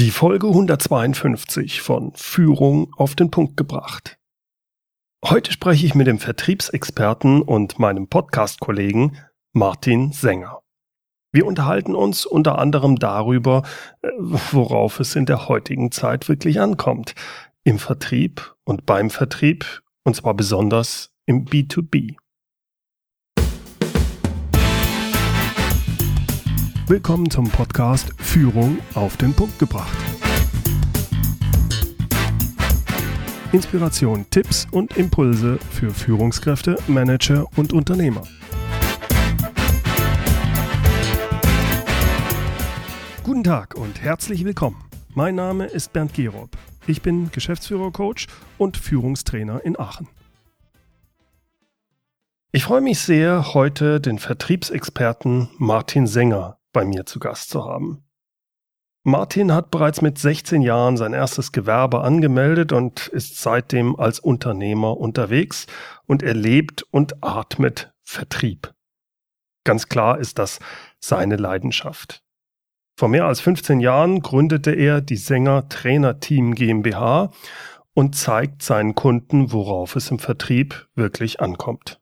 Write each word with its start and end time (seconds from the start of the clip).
Die 0.00 0.12
Folge 0.12 0.46
152 0.46 1.80
von 1.80 2.12
Führung 2.14 2.94
auf 2.96 3.16
den 3.16 3.32
Punkt 3.32 3.56
gebracht. 3.56 4.16
Heute 5.24 5.50
spreche 5.50 5.84
ich 5.86 5.96
mit 5.96 6.06
dem 6.06 6.20
Vertriebsexperten 6.20 7.42
und 7.42 7.80
meinem 7.80 8.06
Podcast-Kollegen 8.06 9.18
Martin 9.52 10.12
Sänger. 10.12 10.62
Wir 11.32 11.46
unterhalten 11.46 11.96
uns 11.96 12.26
unter 12.26 12.60
anderem 12.60 12.94
darüber, 13.00 13.64
äh, 14.02 14.08
worauf 14.52 15.00
es 15.00 15.16
in 15.16 15.26
der 15.26 15.48
heutigen 15.48 15.90
Zeit 15.90 16.28
wirklich 16.28 16.60
ankommt. 16.60 17.16
Im 17.64 17.80
Vertrieb 17.80 18.54
und 18.62 18.86
beim 18.86 19.10
Vertrieb, 19.10 19.82
und 20.04 20.14
zwar 20.14 20.34
besonders 20.34 21.12
im 21.26 21.44
B2B. 21.44 22.14
Willkommen 26.88 27.30
zum 27.30 27.46
Podcast 27.50 28.14
Führung 28.16 28.78
auf 28.94 29.18
den 29.18 29.34
Punkt 29.34 29.58
gebracht. 29.58 29.94
Inspiration, 33.52 34.24
Tipps 34.30 34.66
und 34.70 34.96
Impulse 34.96 35.58
für 35.70 35.90
Führungskräfte, 35.90 36.78
Manager 36.86 37.44
und 37.56 37.74
Unternehmer. 37.74 38.22
Guten 43.22 43.44
Tag 43.44 43.74
und 43.74 44.00
herzlich 44.00 44.46
willkommen. 44.46 44.82
Mein 45.14 45.34
Name 45.34 45.66
ist 45.66 45.92
Bernd 45.92 46.14
Gerob. 46.14 46.56
Ich 46.86 47.02
bin 47.02 47.30
Geschäftsführer-Coach 47.30 48.28
und 48.56 48.78
Führungstrainer 48.78 49.62
in 49.62 49.78
Aachen. 49.78 50.08
Ich 52.50 52.64
freue 52.64 52.80
mich 52.80 52.98
sehr, 53.00 53.52
heute 53.52 54.00
den 54.00 54.18
Vertriebsexperten 54.18 55.50
Martin 55.58 56.06
Sänger 56.06 56.57
bei 56.72 56.84
mir 56.84 57.06
zu 57.06 57.18
Gast 57.18 57.50
zu 57.50 57.64
haben. 57.64 58.04
Martin 59.04 59.52
hat 59.52 59.70
bereits 59.70 60.02
mit 60.02 60.18
16 60.18 60.60
Jahren 60.60 60.96
sein 60.96 61.14
erstes 61.14 61.52
Gewerbe 61.52 62.02
angemeldet 62.02 62.72
und 62.72 63.06
ist 63.08 63.40
seitdem 63.40 63.96
als 63.96 64.20
Unternehmer 64.20 64.98
unterwegs 64.98 65.66
und 66.06 66.22
er 66.22 66.34
lebt 66.34 66.82
und 66.90 67.22
atmet 67.22 67.92
Vertrieb. 68.02 68.74
Ganz 69.64 69.88
klar 69.88 70.18
ist 70.18 70.38
das 70.38 70.60
seine 71.00 71.36
Leidenschaft. 71.36 72.22
Vor 72.98 73.08
mehr 73.08 73.26
als 73.26 73.40
15 73.40 73.80
Jahren 73.80 74.20
gründete 74.20 74.72
er 74.72 75.00
die 75.00 75.16
Sänger 75.16 75.68
Trainer 75.68 76.20
Team 76.20 76.54
GmbH 76.54 77.30
und 77.94 78.16
zeigt 78.16 78.62
seinen 78.62 78.94
Kunden, 78.94 79.52
worauf 79.52 79.96
es 79.96 80.10
im 80.10 80.18
Vertrieb 80.18 80.88
wirklich 80.94 81.40
ankommt. 81.40 81.97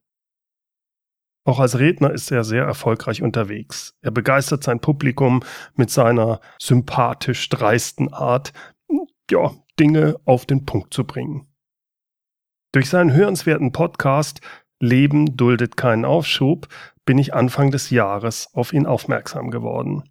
Auch 1.46 1.60
als 1.60 1.78
Redner 1.78 2.10
ist 2.10 2.32
er 2.32 2.42
sehr 2.42 2.64
erfolgreich 2.64 3.22
unterwegs. 3.22 3.94
Er 4.02 4.10
begeistert 4.10 4.64
sein 4.64 4.80
Publikum 4.80 5.44
mit 5.76 5.90
seiner 5.90 6.40
sympathisch 6.60 7.48
dreisten 7.48 8.12
Art, 8.12 8.52
ja, 9.30 9.52
Dinge 9.78 10.16
auf 10.24 10.44
den 10.44 10.66
Punkt 10.66 10.92
zu 10.92 11.04
bringen. 11.04 11.46
Durch 12.72 12.90
seinen 12.90 13.12
hörenswerten 13.12 13.70
Podcast 13.70 14.40
Leben 14.80 15.36
duldet 15.36 15.76
keinen 15.76 16.04
Aufschub 16.04 16.68
bin 17.06 17.16
ich 17.16 17.32
Anfang 17.32 17.70
des 17.70 17.90
Jahres 17.90 18.52
auf 18.52 18.72
ihn 18.72 18.84
aufmerksam 18.84 19.52
geworden. 19.52 20.02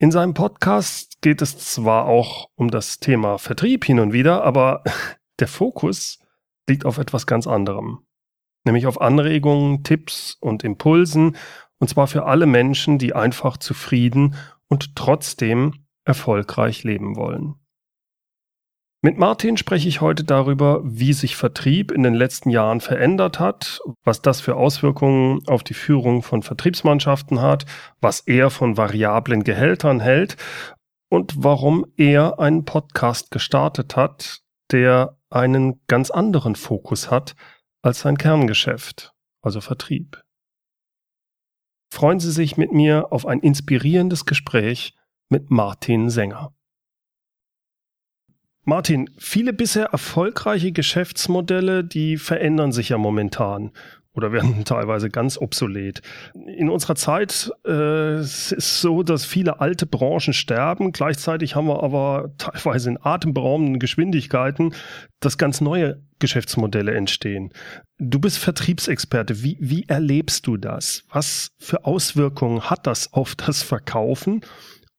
In 0.00 0.10
seinem 0.10 0.34
Podcast 0.34 1.22
geht 1.22 1.40
es 1.40 1.58
zwar 1.58 2.06
auch 2.06 2.50
um 2.56 2.72
das 2.72 2.98
Thema 2.98 3.38
Vertrieb 3.38 3.84
hin 3.84 4.00
und 4.00 4.12
wieder, 4.12 4.42
aber 4.42 4.82
der 5.38 5.48
Fokus 5.48 6.18
liegt 6.68 6.84
auf 6.84 6.98
etwas 6.98 7.26
ganz 7.26 7.46
anderem 7.46 8.04
nämlich 8.68 8.86
auf 8.86 9.00
Anregungen, 9.00 9.82
Tipps 9.82 10.36
und 10.40 10.62
Impulsen, 10.62 11.36
und 11.80 11.88
zwar 11.88 12.06
für 12.06 12.26
alle 12.26 12.46
Menschen, 12.46 12.98
die 12.98 13.14
einfach 13.14 13.56
zufrieden 13.56 14.36
und 14.68 14.94
trotzdem 14.94 15.74
erfolgreich 16.04 16.84
leben 16.84 17.16
wollen. 17.16 17.56
Mit 19.00 19.16
Martin 19.16 19.56
spreche 19.56 19.88
ich 19.88 20.00
heute 20.00 20.24
darüber, 20.24 20.80
wie 20.84 21.12
sich 21.12 21.36
Vertrieb 21.36 21.92
in 21.92 22.02
den 22.02 22.14
letzten 22.14 22.50
Jahren 22.50 22.80
verändert 22.80 23.38
hat, 23.38 23.80
was 24.02 24.22
das 24.22 24.40
für 24.40 24.56
Auswirkungen 24.56 25.40
auf 25.46 25.62
die 25.62 25.74
Führung 25.74 26.22
von 26.22 26.42
Vertriebsmannschaften 26.42 27.40
hat, 27.40 27.64
was 28.00 28.20
er 28.20 28.50
von 28.50 28.76
variablen 28.76 29.44
Gehältern 29.44 30.00
hält 30.00 30.36
und 31.08 31.44
warum 31.44 31.86
er 31.96 32.40
einen 32.40 32.64
Podcast 32.64 33.30
gestartet 33.30 33.94
hat, 33.94 34.40
der 34.72 35.16
einen 35.30 35.80
ganz 35.86 36.10
anderen 36.10 36.56
Fokus 36.56 37.08
hat 37.10 37.36
als 37.82 38.00
sein 38.00 38.18
Kerngeschäft, 38.18 39.12
also 39.42 39.60
Vertrieb. 39.60 40.22
Freuen 41.92 42.20
Sie 42.20 42.32
sich 42.32 42.56
mit 42.56 42.72
mir 42.72 43.12
auf 43.12 43.26
ein 43.26 43.40
inspirierendes 43.40 44.26
Gespräch 44.26 44.94
mit 45.30 45.50
Martin 45.50 46.10
Sänger. 46.10 46.54
Martin, 48.64 49.08
viele 49.16 49.54
bisher 49.54 49.86
erfolgreiche 49.86 50.72
Geschäftsmodelle, 50.72 51.84
die 51.84 52.18
verändern 52.18 52.70
sich 52.70 52.90
ja 52.90 52.98
momentan 52.98 53.72
oder 54.18 54.32
werden 54.32 54.64
teilweise 54.64 55.08
ganz 55.08 55.38
obsolet. 55.38 56.02
In 56.34 56.68
unserer 56.68 56.96
Zeit 56.96 57.50
äh, 57.64 58.18
es 58.18 58.50
so, 58.80 59.02
dass 59.02 59.24
viele 59.24 59.60
alte 59.60 59.86
Branchen 59.86 60.34
sterben. 60.34 60.92
Gleichzeitig 60.92 61.54
haben 61.54 61.68
wir 61.68 61.82
aber 61.82 62.32
teilweise 62.36 62.90
in 62.90 62.98
atemberaubenden 63.00 63.78
Geschwindigkeiten, 63.78 64.74
dass 65.20 65.38
ganz 65.38 65.60
neue 65.60 66.02
Geschäftsmodelle 66.18 66.92
entstehen. 66.94 67.52
Du 67.98 68.18
bist 68.18 68.38
Vertriebsexperte. 68.38 69.42
Wie, 69.42 69.56
wie 69.60 69.84
erlebst 69.88 70.46
du 70.46 70.56
das? 70.56 71.04
Was 71.10 71.52
für 71.58 71.84
Auswirkungen 71.84 72.68
hat 72.68 72.86
das 72.86 73.12
auf 73.12 73.36
das 73.36 73.62
Verkaufen? 73.62 74.42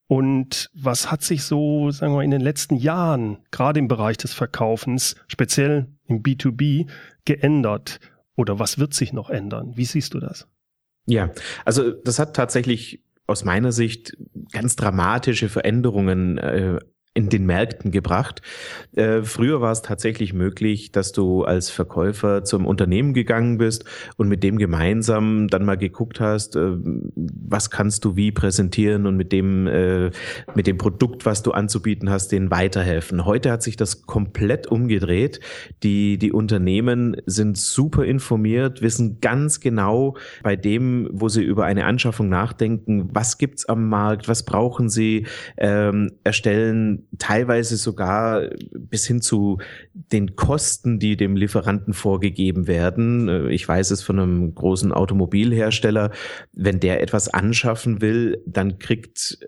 Und 0.06 0.70
was 0.74 1.12
hat 1.12 1.22
sich 1.22 1.44
so, 1.44 1.92
sagen 1.92 2.14
wir, 2.14 2.22
in 2.22 2.32
den 2.32 2.40
letzten 2.40 2.74
Jahren, 2.74 3.38
gerade 3.52 3.78
im 3.78 3.86
Bereich 3.86 4.16
des 4.16 4.32
Verkaufens, 4.32 5.14
speziell 5.28 5.86
im 6.08 6.22
B2B, 6.22 6.88
geändert? 7.24 8.00
Oder 8.40 8.58
was 8.58 8.78
wird 8.78 8.94
sich 8.94 9.12
noch 9.12 9.28
ändern? 9.28 9.76
Wie 9.76 9.84
siehst 9.84 10.14
du 10.14 10.18
das? 10.18 10.48
Ja, 11.04 11.30
also 11.66 11.90
das 11.90 12.18
hat 12.18 12.34
tatsächlich 12.34 13.04
aus 13.26 13.44
meiner 13.44 13.70
Sicht 13.70 14.16
ganz 14.50 14.76
dramatische 14.76 15.50
Veränderungen 15.50 16.38
äh, 16.38 16.78
in 17.20 17.28
den 17.28 17.46
Märkten 17.46 17.90
gebracht. 17.90 18.40
Äh, 18.96 19.22
früher 19.22 19.60
war 19.60 19.72
es 19.72 19.82
tatsächlich 19.82 20.32
möglich, 20.32 20.90
dass 20.90 21.12
du 21.12 21.44
als 21.44 21.70
Verkäufer 21.70 22.44
zum 22.44 22.66
Unternehmen 22.66 23.12
gegangen 23.12 23.58
bist 23.58 23.84
und 24.16 24.28
mit 24.28 24.42
dem 24.42 24.58
gemeinsam 24.58 25.48
dann 25.48 25.64
mal 25.64 25.76
geguckt 25.76 26.20
hast, 26.20 26.56
äh, 26.56 26.72
was 27.14 27.70
kannst 27.70 28.04
du 28.04 28.16
wie 28.16 28.32
präsentieren 28.32 29.06
und 29.06 29.16
mit 29.16 29.32
dem, 29.32 29.66
äh, 29.66 30.10
mit 30.54 30.66
dem 30.66 30.78
Produkt, 30.78 31.26
was 31.26 31.42
du 31.42 31.52
anzubieten 31.52 32.10
hast, 32.10 32.32
denen 32.32 32.50
weiterhelfen. 32.50 33.24
Heute 33.24 33.50
hat 33.50 33.62
sich 33.62 33.76
das 33.76 34.02
komplett 34.06 34.66
umgedreht. 34.66 35.40
Die, 35.82 36.18
die 36.18 36.32
Unternehmen 36.32 37.16
sind 37.26 37.58
super 37.58 38.04
informiert, 38.04 38.80
wissen 38.80 39.20
ganz 39.20 39.60
genau 39.60 40.16
bei 40.42 40.56
dem, 40.56 41.08
wo 41.12 41.28
sie 41.28 41.42
über 41.42 41.66
eine 41.66 41.84
Anschaffung 41.84 42.28
nachdenken, 42.28 43.10
was 43.12 43.36
gibt's 43.36 43.66
am 43.66 43.88
Markt, 43.88 44.28
was 44.28 44.44
brauchen 44.44 44.88
sie, 44.88 45.26
ähm, 45.58 46.12
erstellen 46.24 47.06
teilweise 47.18 47.76
sogar 47.76 48.48
bis 48.72 49.06
hin 49.06 49.20
zu 49.20 49.58
den 49.92 50.36
Kosten, 50.36 50.98
die 50.98 51.16
dem 51.16 51.36
Lieferanten 51.36 51.92
vorgegeben 51.92 52.66
werden. 52.66 53.28
Äh, 53.28 53.48
ich 53.50 53.66
weiß 53.66 53.90
es 53.90 54.02
von 54.02 54.18
einem 54.18 54.54
großen 54.54 54.92
Automobilhersteller. 54.92 56.10
Wenn 56.52 56.80
der 56.80 57.02
etwas 57.02 57.28
anschaffen 57.28 58.00
will, 58.00 58.42
dann 58.46 58.78
kriegt 58.78 59.38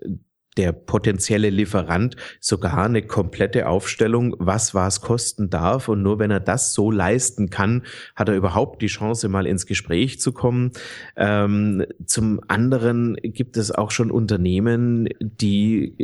der 0.57 0.71
potenzielle 0.71 1.49
Lieferant 1.49 2.15
sogar 2.39 2.85
eine 2.85 3.01
komplette 3.01 3.67
Aufstellung, 3.67 4.35
was 4.39 4.73
was 4.75 5.01
kosten 5.01 5.49
darf. 5.49 5.89
Und 5.89 6.01
nur 6.01 6.19
wenn 6.19 6.31
er 6.31 6.39
das 6.39 6.73
so 6.73 6.91
leisten 6.91 7.49
kann, 7.49 7.83
hat 8.15 8.29
er 8.29 8.35
überhaupt 8.35 8.81
die 8.81 8.87
Chance, 8.87 9.29
mal 9.29 9.47
ins 9.47 9.65
Gespräch 9.65 10.19
zu 10.19 10.31
kommen. 10.31 10.71
Ähm, 11.15 11.85
zum 12.05 12.41
anderen 12.47 13.15
gibt 13.21 13.57
es 13.57 13.71
auch 13.71 13.91
schon 13.91 14.11
Unternehmen, 14.11 15.09
die 15.19 15.95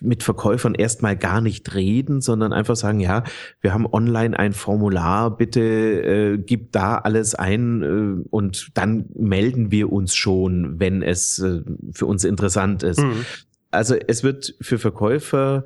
mit 0.00 0.22
Verkäufern 0.22 0.74
erstmal 0.74 1.16
gar 1.16 1.40
nicht 1.40 1.74
reden, 1.74 2.20
sondern 2.20 2.52
einfach 2.52 2.76
sagen, 2.76 3.00
ja, 3.00 3.24
wir 3.60 3.72
haben 3.72 3.86
online 3.86 4.38
ein 4.38 4.52
Formular, 4.52 5.36
bitte 5.36 5.60
äh, 5.60 6.38
gib 6.38 6.72
da 6.72 6.98
alles 6.98 7.34
ein 7.34 7.82
äh, 7.82 8.28
und 8.30 8.70
dann 8.74 9.06
melden 9.14 9.70
wir 9.70 9.92
uns 9.92 10.14
schon, 10.14 10.78
wenn 10.78 11.02
es 11.02 11.38
äh, 11.38 11.62
für 11.92 12.06
uns 12.06 12.24
interessant 12.24 12.82
ist. 12.82 13.00
Mhm 13.00 13.24
also 13.76 13.94
es 13.94 14.22
wird 14.24 14.54
für 14.60 14.78
Verkäufer 14.78 15.64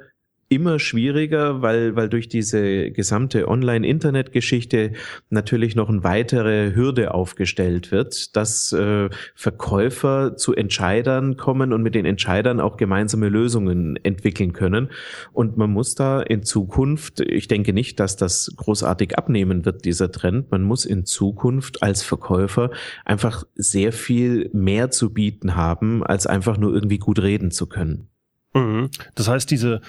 immer 0.50 0.80
schwieriger, 0.80 1.62
weil, 1.62 1.94
weil 1.94 2.08
durch 2.08 2.28
diese 2.28 2.90
gesamte 2.90 3.46
Online-Internet-Geschichte 3.46 4.92
natürlich 5.30 5.76
noch 5.76 5.88
eine 5.88 6.02
weitere 6.02 6.74
Hürde 6.74 7.14
aufgestellt 7.14 7.92
wird, 7.92 8.34
dass 8.36 8.72
äh, 8.72 9.08
Verkäufer 9.36 10.36
zu 10.36 10.52
Entscheidern 10.52 11.36
kommen 11.36 11.72
und 11.72 11.84
mit 11.84 11.94
den 11.94 12.04
Entscheidern 12.04 12.58
auch 12.58 12.76
gemeinsame 12.76 13.28
Lösungen 13.28 13.96
entwickeln 14.02 14.52
können. 14.52 14.90
Und 15.32 15.56
man 15.56 15.70
muss 15.70 15.94
da 15.94 16.20
in 16.20 16.42
Zukunft, 16.42 17.20
ich 17.20 17.46
denke 17.46 17.72
nicht, 17.72 18.00
dass 18.00 18.16
das 18.16 18.52
großartig 18.56 19.16
abnehmen 19.16 19.64
wird, 19.64 19.84
dieser 19.84 20.10
Trend, 20.10 20.50
man 20.50 20.64
muss 20.64 20.84
in 20.84 21.06
Zukunft 21.06 21.84
als 21.84 22.02
Verkäufer 22.02 22.72
einfach 23.04 23.44
sehr 23.54 23.92
viel 23.92 24.50
mehr 24.52 24.90
zu 24.90 25.14
bieten 25.14 25.54
haben, 25.54 26.02
als 26.02 26.26
einfach 26.26 26.58
nur 26.58 26.74
irgendwie 26.74 26.98
gut 26.98 27.22
reden 27.22 27.52
zu 27.52 27.68
können. 27.68 28.09
Mhm. 28.54 28.90
Das 29.14 29.28
heißt, 29.28 29.50
diese 29.50 29.80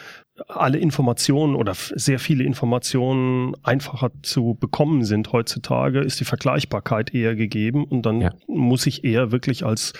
alle 0.47 0.77
Informationen 0.77 1.55
oder 1.55 1.73
sehr 1.75 2.19
viele 2.19 2.43
Informationen 2.43 3.55
einfacher 3.63 4.11
zu 4.23 4.57
bekommen 4.59 5.03
sind 5.03 5.31
heutzutage, 5.33 5.99
ist 5.99 6.19
die 6.19 6.25
Vergleichbarkeit 6.25 7.13
eher 7.13 7.35
gegeben 7.35 7.83
und 7.83 8.05
dann 8.05 8.21
ja. 8.21 8.31
muss 8.47 8.87
ich 8.87 9.03
eher 9.03 9.31
wirklich 9.31 9.65
als 9.65 9.93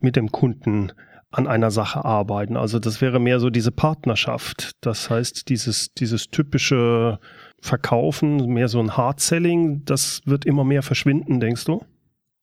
mit 0.00 0.16
dem 0.16 0.32
Kunden 0.32 0.92
an 1.30 1.46
einer 1.46 1.70
Sache 1.70 2.04
arbeiten. 2.04 2.56
Also 2.56 2.78
das 2.78 3.00
wäre 3.00 3.20
mehr 3.20 3.38
so 3.38 3.50
diese 3.50 3.70
Partnerschaft. 3.70 4.72
Das 4.80 5.10
heißt, 5.10 5.48
dieses, 5.48 5.92
dieses 5.94 6.28
typische 6.28 7.20
Verkaufen, 7.62 8.46
mehr 8.46 8.68
so 8.68 8.80
ein 8.80 8.96
Hard-Selling, 8.96 9.84
das 9.84 10.22
wird 10.24 10.44
immer 10.44 10.64
mehr 10.64 10.82
verschwinden, 10.82 11.38
denkst 11.38 11.64
du? 11.66 11.84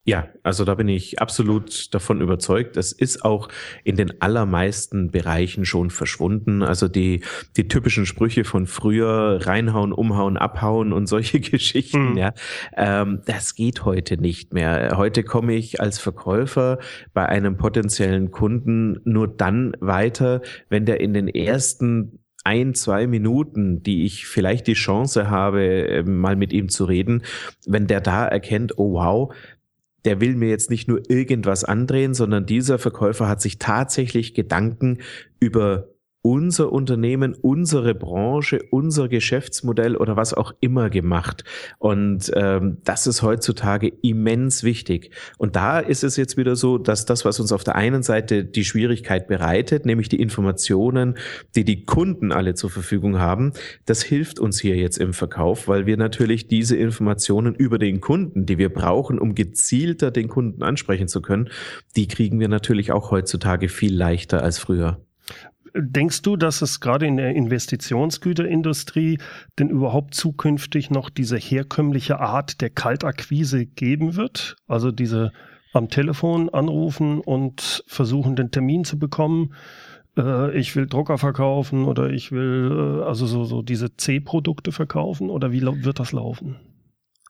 Ja, 0.08 0.30
also 0.42 0.64
da 0.64 0.76
bin 0.76 0.88
ich 0.88 1.20
absolut 1.20 1.94
davon 1.94 2.22
überzeugt. 2.22 2.78
Das 2.78 2.94
ist 2.94 3.26
auch 3.26 3.50
in 3.84 3.98
den 3.98 4.22
allermeisten 4.22 5.12
Bereichen 5.12 5.66
schon 5.66 5.90
verschwunden. 5.90 6.64
Also 6.64 6.88
die, 6.88 7.26
die 7.58 7.68
typischen 7.68 8.06
Sprüche 8.06 8.46
von 8.46 8.68
früher, 8.68 9.46
reinhauen, 9.46 9.92
umhauen, 9.92 10.38
abhauen 10.38 10.94
und 10.94 11.08
solche 11.08 11.40
Geschichten, 11.42 12.12
mhm. 12.12 12.18
ja, 12.18 12.34
ähm, 12.78 13.22
das 13.26 13.54
geht 13.54 13.84
heute 13.84 14.16
nicht 14.16 14.54
mehr. 14.54 14.94
Heute 14.96 15.24
komme 15.24 15.56
ich 15.56 15.82
als 15.82 16.00
Verkäufer 16.00 16.80
bei 17.14 17.26
einem 17.26 17.58
potenziellen 17.58 18.32
Kunden 18.32 19.02
nur 19.04 19.28
dann 19.28 19.74
weiter, 19.82 20.42
wenn 20.70 20.86
der 20.86 21.02
in 21.02 21.14
den 21.14 21.28
ersten 21.28 22.20
ein, 22.46 22.74
zwei 22.76 23.08
Minuten, 23.08 23.84
die 23.84 24.06
ich 24.06 24.26
vielleicht 24.26 24.68
die 24.68 24.74
Chance 24.74 25.30
habe, 25.30 25.64
ähm, 25.64 26.18
mal 26.18 26.38
mit 26.38 26.54
ihm 26.54 26.70
zu 26.70 26.86
reden, 26.86 27.24
wenn 27.66 27.88
der 27.88 28.00
da 28.00 28.26
erkennt, 28.26 28.78
oh 28.78 28.94
wow, 28.94 29.34
der 30.08 30.22
will 30.22 30.36
mir 30.36 30.48
jetzt 30.48 30.70
nicht 30.70 30.88
nur 30.88 31.02
irgendwas 31.10 31.66
andrehen, 31.66 32.14
sondern 32.14 32.46
dieser 32.46 32.80
Verkäufer 32.80 33.28
hat 33.28 33.42
sich 33.42 33.60
tatsächlich 33.60 34.34
Gedanken 34.34 35.00
über 35.42 35.90
unser 36.28 36.74
Unternehmen, 36.74 37.36
unsere 37.36 37.96
Branche, 37.96 38.60
unser 38.70 39.08
Geschäftsmodell 39.08 39.96
oder 39.96 40.18
was 40.18 40.34
auch 40.34 40.54
immer 40.60 40.90
gemacht. 40.90 41.46
Und 41.80 42.30
ähm, 42.36 42.80
das 42.84 43.08
ist 43.08 43.22
heutzutage 43.22 43.94
immens 44.02 44.62
wichtig. 44.66 45.12
Und 45.38 45.56
da 45.56 45.80
ist 45.80 46.04
es 46.04 46.18
jetzt 46.18 46.36
wieder 46.36 46.58
so, 46.58 46.80
dass 46.80 47.06
das, 47.06 47.24
was 47.24 47.40
uns 47.40 47.54
auf 47.54 47.64
der 47.64 47.76
einen 47.76 48.04
Seite 48.04 48.44
die 48.44 48.66
Schwierigkeit 48.66 49.30
bereitet, 49.30 49.86
nämlich 49.86 50.10
die 50.10 50.20
Informationen, 50.20 51.18
die 51.56 51.64
die 51.64 51.86
Kunden 51.86 52.34
alle 52.34 52.56
zur 52.56 52.72
Verfügung 52.72 53.20
haben, 53.20 53.54
das 53.86 54.04
hilft 54.04 54.38
uns 54.38 54.60
hier 54.60 54.76
jetzt 54.76 54.98
im 54.98 55.14
Verkauf, 55.14 55.70
weil 55.70 55.86
wir 55.86 55.96
natürlich 55.96 56.50
diese 56.50 56.76
Informationen 56.76 57.56
über 57.56 57.80
den 57.80 58.02
Kunden, 58.02 58.46
die 58.46 58.58
wir 58.58 58.68
brauchen, 58.68 59.18
um 59.18 59.34
gezielter 59.34 60.12
den 60.12 60.28
Kunden 60.28 60.62
ansprechen 60.62 61.08
zu 61.08 61.22
können, 61.22 61.48
die 61.96 62.10
kriegen 62.10 62.42
wir 62.42 62.50
natürlich 62.50 62.92
auch 62.92 63.12
heutzutage 63.12 63.70
viel 63.70 63.96
leichter 63.96 64.44
als 64.44 64.60
früher. 64.60 65.07
Denkst 65.76 66.22
du, 66.22 66.36
dass 66.36 66.62
es 66.62 66.80
gerade 66.80 67.06
in 67.06 67.18
der 67.18 67.36
Investitionsgüterindustrie 67.36 69.20
denn 69.60 69.70
überhaupt 69.70 70.14
zukünftig 70.14 70.90
noch 70.90 71.10
diese 71.10 71.38
herkömmliche 71.38 72.20
Art 72.20 72.62
der 72.62 72.70
Kaltakquise 72.70 73.66
geben 73.66 74.16
wird? 74.16 74.56
Also 74.68 74.92
diese 74.92 75.32
am 75.74 75.90
Telefon 75.90 76.50
anrufen 76.50 77.20
und 77.20 77.84
versuchen, 77.88 78.36
den 78.36 78.52
Termin 78.52 78.84
zu 78.84 79.00
bekommen. 79.00 79.54
Äh, 80.18 80.58
ich 80.58 80.76
will 80.76 80.88
Drucker 80.88 81.18
verkaufen 81.18 81.86
oder 81.86 82.10
ich 82.10 82.32
will 82.32 83.00
äh, 83.02 83.04
also 83.04 83.26
so, 83.26 83.44
so 83.44 83.62
diese 83.62 83.96
C-Produkte 83.96 84.72
verkaufen 84.72 85.30
oder 85.30 85.52
wie 85.52 85.62
wird 85.62 86.00
das 86.00 86.12
laufen? 86.12 86.58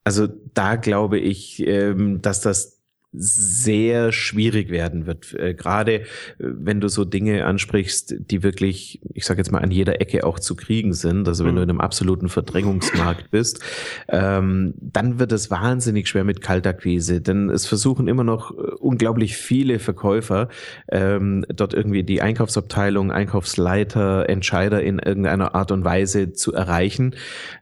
Also 0.04 0.28
da 0.54 0.78
glaube 0.78 1.20
ich, 1.20 1.66
ähm, 1.68 2.22
dass 2.22 2.42
das 2.42 2.77
sehr 3.14 4.12
schwierig 4.12 4.70
werden 4.70 5.06
wird. 5.06 5.34
Äh, 5.34 5.54
gerade 5.54 5.94
äh, 5.94 6.06
wenn 6.38 6.82
du 6.82 6.90
so 6.90 7.06
Dinge 7.06 7.46
ansprichst, 7.46 8.16
die 8.20 8.44
wirklich, 8.44 9.02
ich 9.14 9.26
sage 9.26 9.40
jetzt 9.40 9.52
mal, 9.52 9.62
an 9.62 9.72
jeder 9.72 10.02
Ecke 10.02 10.26
auch 10.26 10.40
zu 10.40 10.56
kriegen 10.56 10.94
sind, 10.94 11.28
also 11.28 11.46
wenn 11.46 11.54
mhm. 11.54 11.58
du 11.58 11.62
in 11.64 11.70
einem 11.70 11.82
absoluten 11.82 12.30
Verdrängungsmarkt 12.30 13.32
bist, 13.32 13.62
ähm, 14.10 14.74
dann 14.78 15.20
wird 15.20 15.32
es 15.32 15.50
wahnsinnig 15.50 16.08
schwer 16.08 16.26
mit 16.26 16.42
Kaltakquise, 16.42 17.22
denn 17.22 17.50
es 17.50 17.66
versuchen 17.66 18.08
immer 18.08 18.24
noch 18.24 18.52
äh, 18.52 18.56
unglaublich 18.80 19.38
viele 19.38 19.80
Verkäufer 19.80 20.50
ähm, 20.92 21.46
dort 21.50 21.74
irgendwie 21.74 22.04
die 22.04 22.22
Einkaufsabteilung, 22.22 23.12
Einkaufsleiter, 23.12 24.30
Entscheider 24.30 24.84
in 24.84 25.00
irgendeiner 25.00 25.56
Art 25.56 25.72
und 25.72 25.86
Weise 25.86 26.34
zu 26.34 26.54
erreichen. 26.54 27.16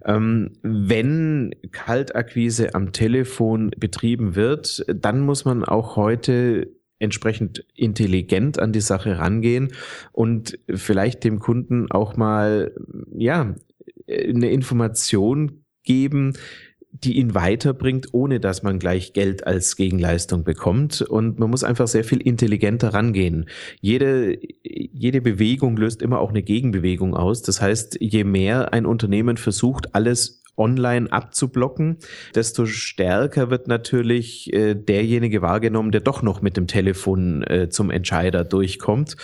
Ähm, 0.03 0.53
wenn 0.63 1.53
Kaltakquise 1.71 2.73
am 2.73 2.91
Telefon 2.91 3.71
betrieben 3.77 4.35
wird, 4.35 4.83
dann 4.87 5.21
muss 5.21 5.34
man 5.43 5.65
auch 5.65 5.97
heute 5.97 6.71
entsprechend 6.99 7.65
intelligent 7.75 8.57
an 8.59 8.71
die 8.71 8.81
Sache 8.81 9.17
rangehen 9.17 9.73
und 10.13 10.57
vielleicht 10.73 11.23
dem 11.23 11.39
Kunden 11.39 11.91
auch 11.91 12.15
mal, 12.15 12.73
ja, 13.13 13.53
eine 14.07 14.49
Information 14.51 15.65
geben, 15.83 16.33
die 16.91 17.17
ihn 17.17 17.35
weiterbringt, 17.35 18.13
ohne 18.13 18.39
dass 18.39 18.63
man 18.63 18.79
gleich 18.79 19.13
Geld 19.13 19.45
als 19.45 19.75
Gegenleistung 19.75 20.43
bekommt. 20.43 21.01
Und 21.01 21.39
man 21.39 21.49
muss 21.49 21.63
einfach 21.63 21.87
sehr 21.87 22.05
viel 22.05 22.21
intelligenter 22.21 22.93
rangehen. 22.93 23.49
Jede, 23.81 24.37
jede 24.63 25.21
Bewegung 25.21 25.75
löst 25.75 26.01
immer 26.01 26.19
auch 26.19 26.29
eine 26.29 26.43
Gegenbewegung 26.43 27.13
aus. 27.13 27.41
Das 27.41 27.61
heißt, 27.61 27.97
je 27.99 28.23
mehr 28.23 28.73
ein 28.73 28.85
Unternehmen 28.85 29.35
versucht, 29.35 29.93
alles 29.93 30.41
online 30.57 31.11
abzublocken, 31.11 31.97
desto 32.33 32.65
stärker 32.65 33.49
wird 33.49 33.67
natürlich 33.67 34.53
äh, 34.53 34.75
derjenige 34.75 35.41
wahrgenommen, 35.41 35.91
der 35.91 36.01
doch 36.01 36.21
noch 36.21 36.41
mit 36.41 36.57
dem 36.57 36.67
Telefon 36.67 37.43
äh, 37.43 37.69
zum 37.69 37.91
Entscheider 37.91 38.43
durchkommt. 38.43 39.17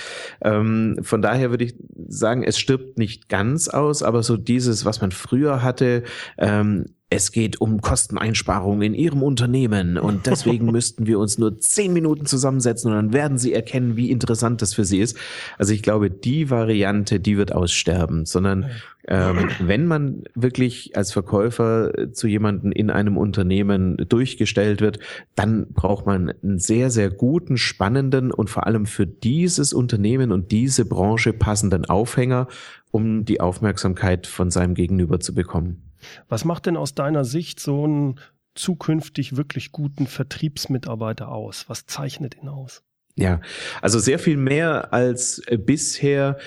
Ähm, 0.43 0.99
von 1.01 1.21
daher 1.21 1.49
würde 1.51 1.65
ich 1.65 1.75
sagen, 2.07 2.43
es 2.43 2.59
stirbt 2.59 2.97
nicht 2.97 3.29
ganz 3.29 3.67
aus, 3.67 4.03
aber 4.03 4.23
so 4.23 4.37
dieses, 4.37 4.85
was 4.85 5.01
man 5.01 5.11
früher 5.11 5.61
hatte, 5.61 6.03
ähm, 6.37 6.85
es 7.13 7.33
geht 7.33 7.59
um 7.59 7.81
Kosteneinsparungen 7.81 8.81
in 8.81 8.93
Ihrem 8.93 9.21
Unternehmen 9.21 9.97
und 9.97 10.27
deswegen 10.27 10.65
müssten 10.71 11.07
wir 11.07 11.19
uns 11.19 11.37
nur 11.37 11.59
zehn 11.59 11.91
Minuten 11.91 12.25
zusammensetzen 12.25 12.89
und 12.89 12.95
dann 12.95 13.13
werden 13.13 13.37
Sie 13.37 13.53
erkennen, 13.53 13.97
wie 13.97 14.09
interessant 14.09 14.61
das 14.61 14.73
für 14.73 14.85
Sie 14.85 14.99
ist. 14.99 15.17
Also 15.57 15.73
ich 15.73 15.83
glaube, 15.83 16.09
die 16.09 16.49
Variante, 16.49 17.19
die 17.19 17.37
wird 17.37 17.51
aussterben, 17.51 18.25
sondern 18.25 18.71
ähm, 19.09 19.49
wenn 19.59 19.87
man 19.87 20.23
wirklich 20.35 20.95
als 20.95 21.11
Verkäufer 21.11 22.13
zu 22.13 22.27
jemanden 22.27 22.71
in 22.71 22.89
einem 22.89 23.17
Unternehmen 23.17 23.97
durchgestellt 23.97 24.79
wird, 24.79 24.99
dann 25.35 25.67
braucht 25.73 26.05
man 26.05 26.31
einen 26.41 26.59
sehr, 26.59 26.89
sehr 26.89 27.09
guten, 27.09 27.57
spannenden 27.57 28.31
und 28.31 28.49
vor 28.49 28.67
allem 28.67 28.85
für 28.85 29.05
dieses 29.05 29.73
Unternehmen 29.73 30.31
und 30.31 30.51
diese 30.51 30.85
Branche 30.85 31.33
passenden 31.33 31.83
Aufhänger, 31.83 32.47
um 32.91 33.25
die 33.25 33.41
Aufmerksamkeit 33.41 34.27
von 34.27 34.49
seinem 34.49 34.75
Gegenüber 34.75 35.19
zu 35.19 35.33
bekommen. 35.33 35.90
Was 36.27 36.46
macht 36.46 36.65
denn 36.65 36.77
aus 36.77 36.96
deiner 36.96 37.25
Sicht 37.25 37.60
so 37.60 37.84
einen 37.84 38.20
zukünftig 38.55 39.38
wirklich 39.38 39.72
guten 39.72 40.08
Vertriebsmitarbeiter 40.08 41.29
aus? 41.29 41.65
Was 41.67 41.86
zeichnet 41.86 42.38
ihn 42.41 42.50
aus? 42.50 42.84
Ja, 43.15 43.41
also 43.81 44.00
sehr 44.00 44.20
viel 44.20 44.38
mehr 44.38 44.93
als 44.93 45.41
bisher 45.58 46.38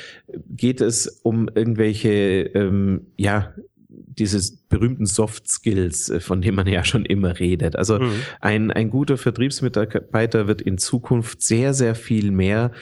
geht 0.49 0.81
es 0.81 1.07
um 1.23 1.49
irgendwelche, 1.55 2.51
ähm, 2.55 3.07
ja, 3.17 3.53
dieses 3.89 4.57
berühmten 4.57 5.07
Soft 5.07 5.49
Skills, 5.49 6.09
äh, 6.09 6.21
von 6.21 6.43
dem 6.43 6.55
man 6.55 6.67
ja 6.67 6.85
schon 6.85 7.05
immer 7.05 7.39
redet. 7.39 7.77
Also 7.77 8.01
mhm. 8.01 8.13
ein, 8.41 8.71
ein 8.71 8.91
guter 8.91 9.17
Vertriebsmitarbeiter 9.17 10.47
wird 10.47 10.63
in 10.63 10.79
Zukunft 10.79 11.43
sehr, 11.43 11.75
sehr 11.75 11.95
viel 11.95 12.31
mehr 12.31 12.73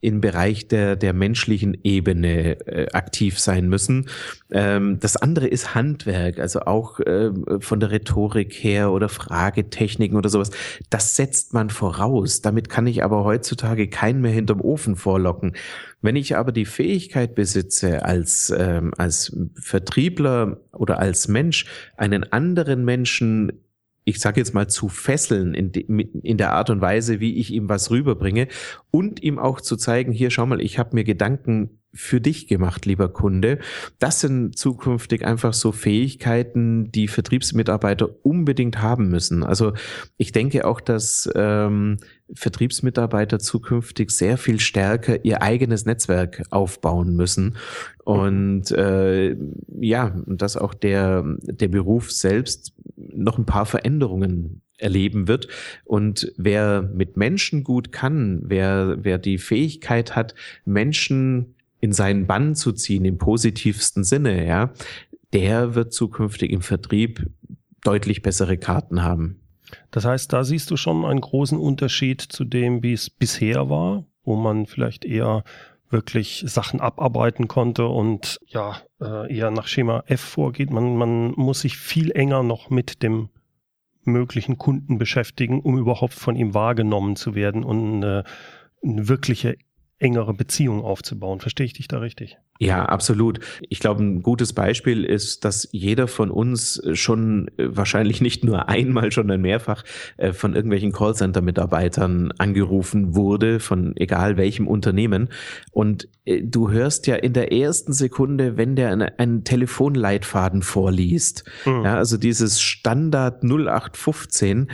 im 0.00 0.20
Bereich 0.20 0.68
der, 0.68 0.96
der 0.96 1.12
menschlichen 1.12 1.76
Ebene 1.84 2.66
äh, 2.66 2.90
aktiv 2.92 3.38
sein 3.38 3.68
müssen. 3.68 4.08
Ähm, 4.50 4.98
das 4.98 5.16
andere 5.16 5.46
ist 5.46 5.74
Handwerk, 5.74 6.38
also 6.38 6.60
auch 6.60 7.00
äh, 7.00 7.30
von 7.60 7.80
der 7.80 7.90
Rhetorik 7.90 8.52
her 8.54 8.92
oder 8.92 9.08
Fragetechniken 9.08 10.16
oder 10.16 10.30
sowas. 10.30 10.50
Das 10.88 11.16
setzt 11.16 11.52
man 11.52 11.68
voraus. 11.68 12.40
Damit 12.40 12.70
kann 12.70 12.86
ich 12.86 13.04
aber 13.04 13.24
heutzutage 13.24 13.88
keinen 13.88 14.22
mehr 14.22 14.32
hinterm 14.32 14.62
Ofen 14.62 14.96
vorlocken. 14.96 15.54
Wenn 16.00 16.16
ich 16.16 16.36
aber 16.36 16.52
die 16.52 16.64
Fähigkeit 16.64 17.34
besitze, 17.34 18.02
als, 18.04 18.52
ähm, 18.56 18.92
als 18.96 19.36
Vertriebler 19.54 20.60
oder 20.72 20.98
als 20.98 21.28
Mensch 21.28 21.66
einen 21.96 22.32
anderen 22.32 22.86
Menschen 22.86 23.52
ich 24.04 24.20
sage 24.20 24.40
jetzt 24.40 24.54
mal, 24.54 24.68
zu 24.68 24.88
fesseln 24.88 25.54
in, 25.54 25.72
de, 25.72 25.84
in 26.22 26.36
der 26.36 26.52
Art 26.52 26.70
und 26.70 26.80
Weise, 26.80 27.20
wie 27.20 27.36
ich 27.36 27.52
ihm 27.52 27.68
was 27.68 27.90
rüberbringe 27.90 28.48
und 28.90 29.22
ihm 29.22 29.38
auch 29.38 29.60
zu 29.60 29.76
zeigen, 29.76 30.12
hier 30.12 30.30
schau 30.30 30.46
mal, 30.46 30.60
ich 30.60 30.78
habe 30.78 30.94
mir 30.94 31.04
Gedanken 31.04 31.79
für 31.92 32.20
dich 32.20 32.46
gemacht, 32.46 32.86
lieber 32.86 33.08
Kunde. 33.08 33.58
Das 33.98 34.20
sind 34.20 34.56
zukünftig 34.56 35.24
einfach 35.24 35.52
so 35.52 35.72
Fähigkeiten, 35.72 36.92
die 36.92 37.08
Vertriebsmitarbeiter 37.08 38.08
unbedingt 38.22 38.80
haben 38.80 39.08
müssen. 39.08 39.42
Also 39.42 39.72
ich 40.16 40.32
denke 40.32 40.66
auch, 40.66 40.80
dass 40.80 41.28
ähm, 41.34 41.98
Vertriebsmitarbeiter 42.32 43.40
zukünftig 43.40 44.12
sehr 44.12 44.38
viel 44.38 44.60
stärker 44.60 45.24
ihr 45.24 45.42
eigenes 45.42 45.84
Netzwerk 45.84 46.44
aufbauen 46.50 47.16
müssen 47.16 47.56
und 48.04 48.70
äh, 48.70 49.36
ja, 49.80 50.14
dass 50.26 50.56
auch 50.56 50.74
der 50.74 51.24
der 51.42 51.68
Beruf 51.68 52.12
selbst 52.12 52.72
noch 52.96 53.36
ein 53.36 53.46
paar 53.46 53.66
Veränderungen 53.66 54.62
erleben 54.78 55.28
wird. 55.28 55.48
Und 55.84 56.32
wer 56.36 56.82
mit 56.82 57.16
Menschen 57.16 57.64
gut 57.64 57.92
kann, 57.92 58.42
wer, 58.44 58.98
wer 59.00 59.18
die 59.18 59.38
Fähigkeit 59.38 60.16
hat, 60.16 60.34
Menschen 60.64 61.54
in 61.80 61.92
seinen 61.92 62.26
Bann 62.26 62.54
zu 62.54 62.72
ziehen, 62.72 63.04
im 63.04 63.18
positivsten 63.18 64.04
Sinne, 64.04 64.46
ja, 64.46 64.72
der 65.32 65.74
wird 65.74 65.92
zukünftig 65.92 66.50
im 66.50 66.62
Vertrieb 66.62 67.26
deutlich 67.82 68.22
bessere 68.22 68.58
Karten 68.58 69.02
haben. 69.02 69.40
Das 69.90 70.04
heißt, 70.04 70.32
da 70.32 70.44
siehst 70.44 70.70
du 70.70 70.76
schon 70.76 71.04
einen 71.04 71.20
großen 71.20 71.58
Unterschied 71.58 72.20
zu 72.20 72.44
dem, 72.44 72.82
wie 72.82 72.92
es 72.92 73.08
bisher 73.08 73.70
war, 73.70 74.04
wo 74.24 74.36
man 74.36 74.66
vielleicht 74.66 75.04
eher 75.04 75.44
wirklich 75.88 76.44
Sachen 76.46 76.80
abarbeiten 76.80 77.48
konnte 77.48 77.86
und 77.86 78.38
ja, 78.46 78.80
äh, 79.00 79.34
eher 79.34 79.50
nach 79.50 79.66
Schema 79.66 80.04
F 80.06 80.20
vorgeht. 80.20 80.70
Man, 80.70 80.96
man 80.96 81.32
muss 81.32 81.62
sich 81.62 81.78
viel 81.78 82.12
enger 82.12 82.42
noch 82.42 82.70
mit 82.70 83.02
dem 83.02 83.28
möglichen 84.04 84.56
Kunden 84.56 84.98
beschäftigen, 84.98 85.60
um 85.60 85.78
überhaupt 85.78 86.14
von 86.14 86.36
ihm 86.36 86.54
wahrgenommen 86.54 87.16
zu 87.16 87.34
werden 87.34 87.64
und 87.64 87.96
eine, 87.96 88.24
eine 88.82 89.08
wirkliche 89.08 89.56
engere 90.00 90.34
Beziehung 90.34 90.82
aufzubauen. 90.82 91.40
Verstehe 91.40 91.66
ich 91.66 91.74
dich 91.74 91.86
da 91.86 91.98
richtig? 91.98 92.38
Ja, 92.58 92.84
absolut. 92.84 93.40
Ich 93.68 93.80
glaube, 93.80 94.02
ein 94.02 94.22
gutes 94.22 94.52
Beispiel 94.52 95.04
ist, 95.04 95.46
dass 95.46 95.68
jeder 95.72 96.08
von 96.08 96.30
uns 96.30 96.82
schon 96.92 97.48
äh, 97.56 97.68
wahrscheinlich 97.68 98.20
nicht 98.20 98.44
nur 98.44 98.68
einmal, 98.68 99.10
sondern 99.12 99.40
mehrfach 99.40 99.84
äh, 100.16 100.32
von 100.32 100.54
irgendwelchen 100.54 100.92
Callcenter-Mitarbeitern 100.92 102.32
angerufen 102.38 103.14
wurde, 103.14 103.60
von 103.60 103.94
egal 103.96 104.36
welchem 104.36 104.68
Unternehmen. 104.68 105.28
Und 105.72 106.08
äh, 106.26 106.42
du 106.42 106.70
hörst 106.70 107.06
ja 107.06 107.16
in 107.16 107.32
der 107.32 107.52
ersten 107.52 107.92
Sekunde, 107.92 108.58
wenn 108.58 108.76
der 108.76 109.18
einen 109.18 109.44
Telefonleitfaden 109.44 110.62
vorliest, 110.62 111.44
mhm. 111.64 111.84
ja, 111.84 111.96
also 111.96 112.18
dieses 112.18 112.60
Standard 112.60 113.42
0815, 113.42 114.68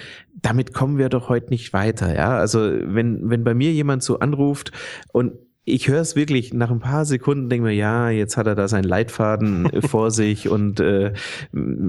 damit 0.47 0.73
kommen 0.73 0.97
wir 0.97 1.09
doch 1.09 1.29
heute 1.29 1.51
nicht 1.51 1.73
weiter, 1.73 2.15
ja. 2.15 2.39
Also 2.39 2.61
wenn, 2.61 3.29
wenn 3.29 3.43
bei 3.43 3.53
mir 3.53 3.73
jemand 3.73 4.05
so 4.05 4.21
anruft 4.21 4.71
und 5.13 5.33
ich 5.69 5.89
höre 5.89 6.01
es 6.01 6.15
wirklich 6.15 6.55
nach 6.55 6.71
ein 6.71 6.79
paar 6.79 7.05
Sekunden, 7.05 7.51
denke 7.51 7.67
mir, 7.67 7.73
ja, 7.73 8.09
jetzt 8.09 8.37
hat 8.37 8.47
er 8.47 8.55
da 8.55 8.69
seinen 8.69 8.85
Leitfaden 8.85 9.83
vor 9.83 10.13
sich 10.13 10.49
und 10.49 10.79
äh, 10.79 11.13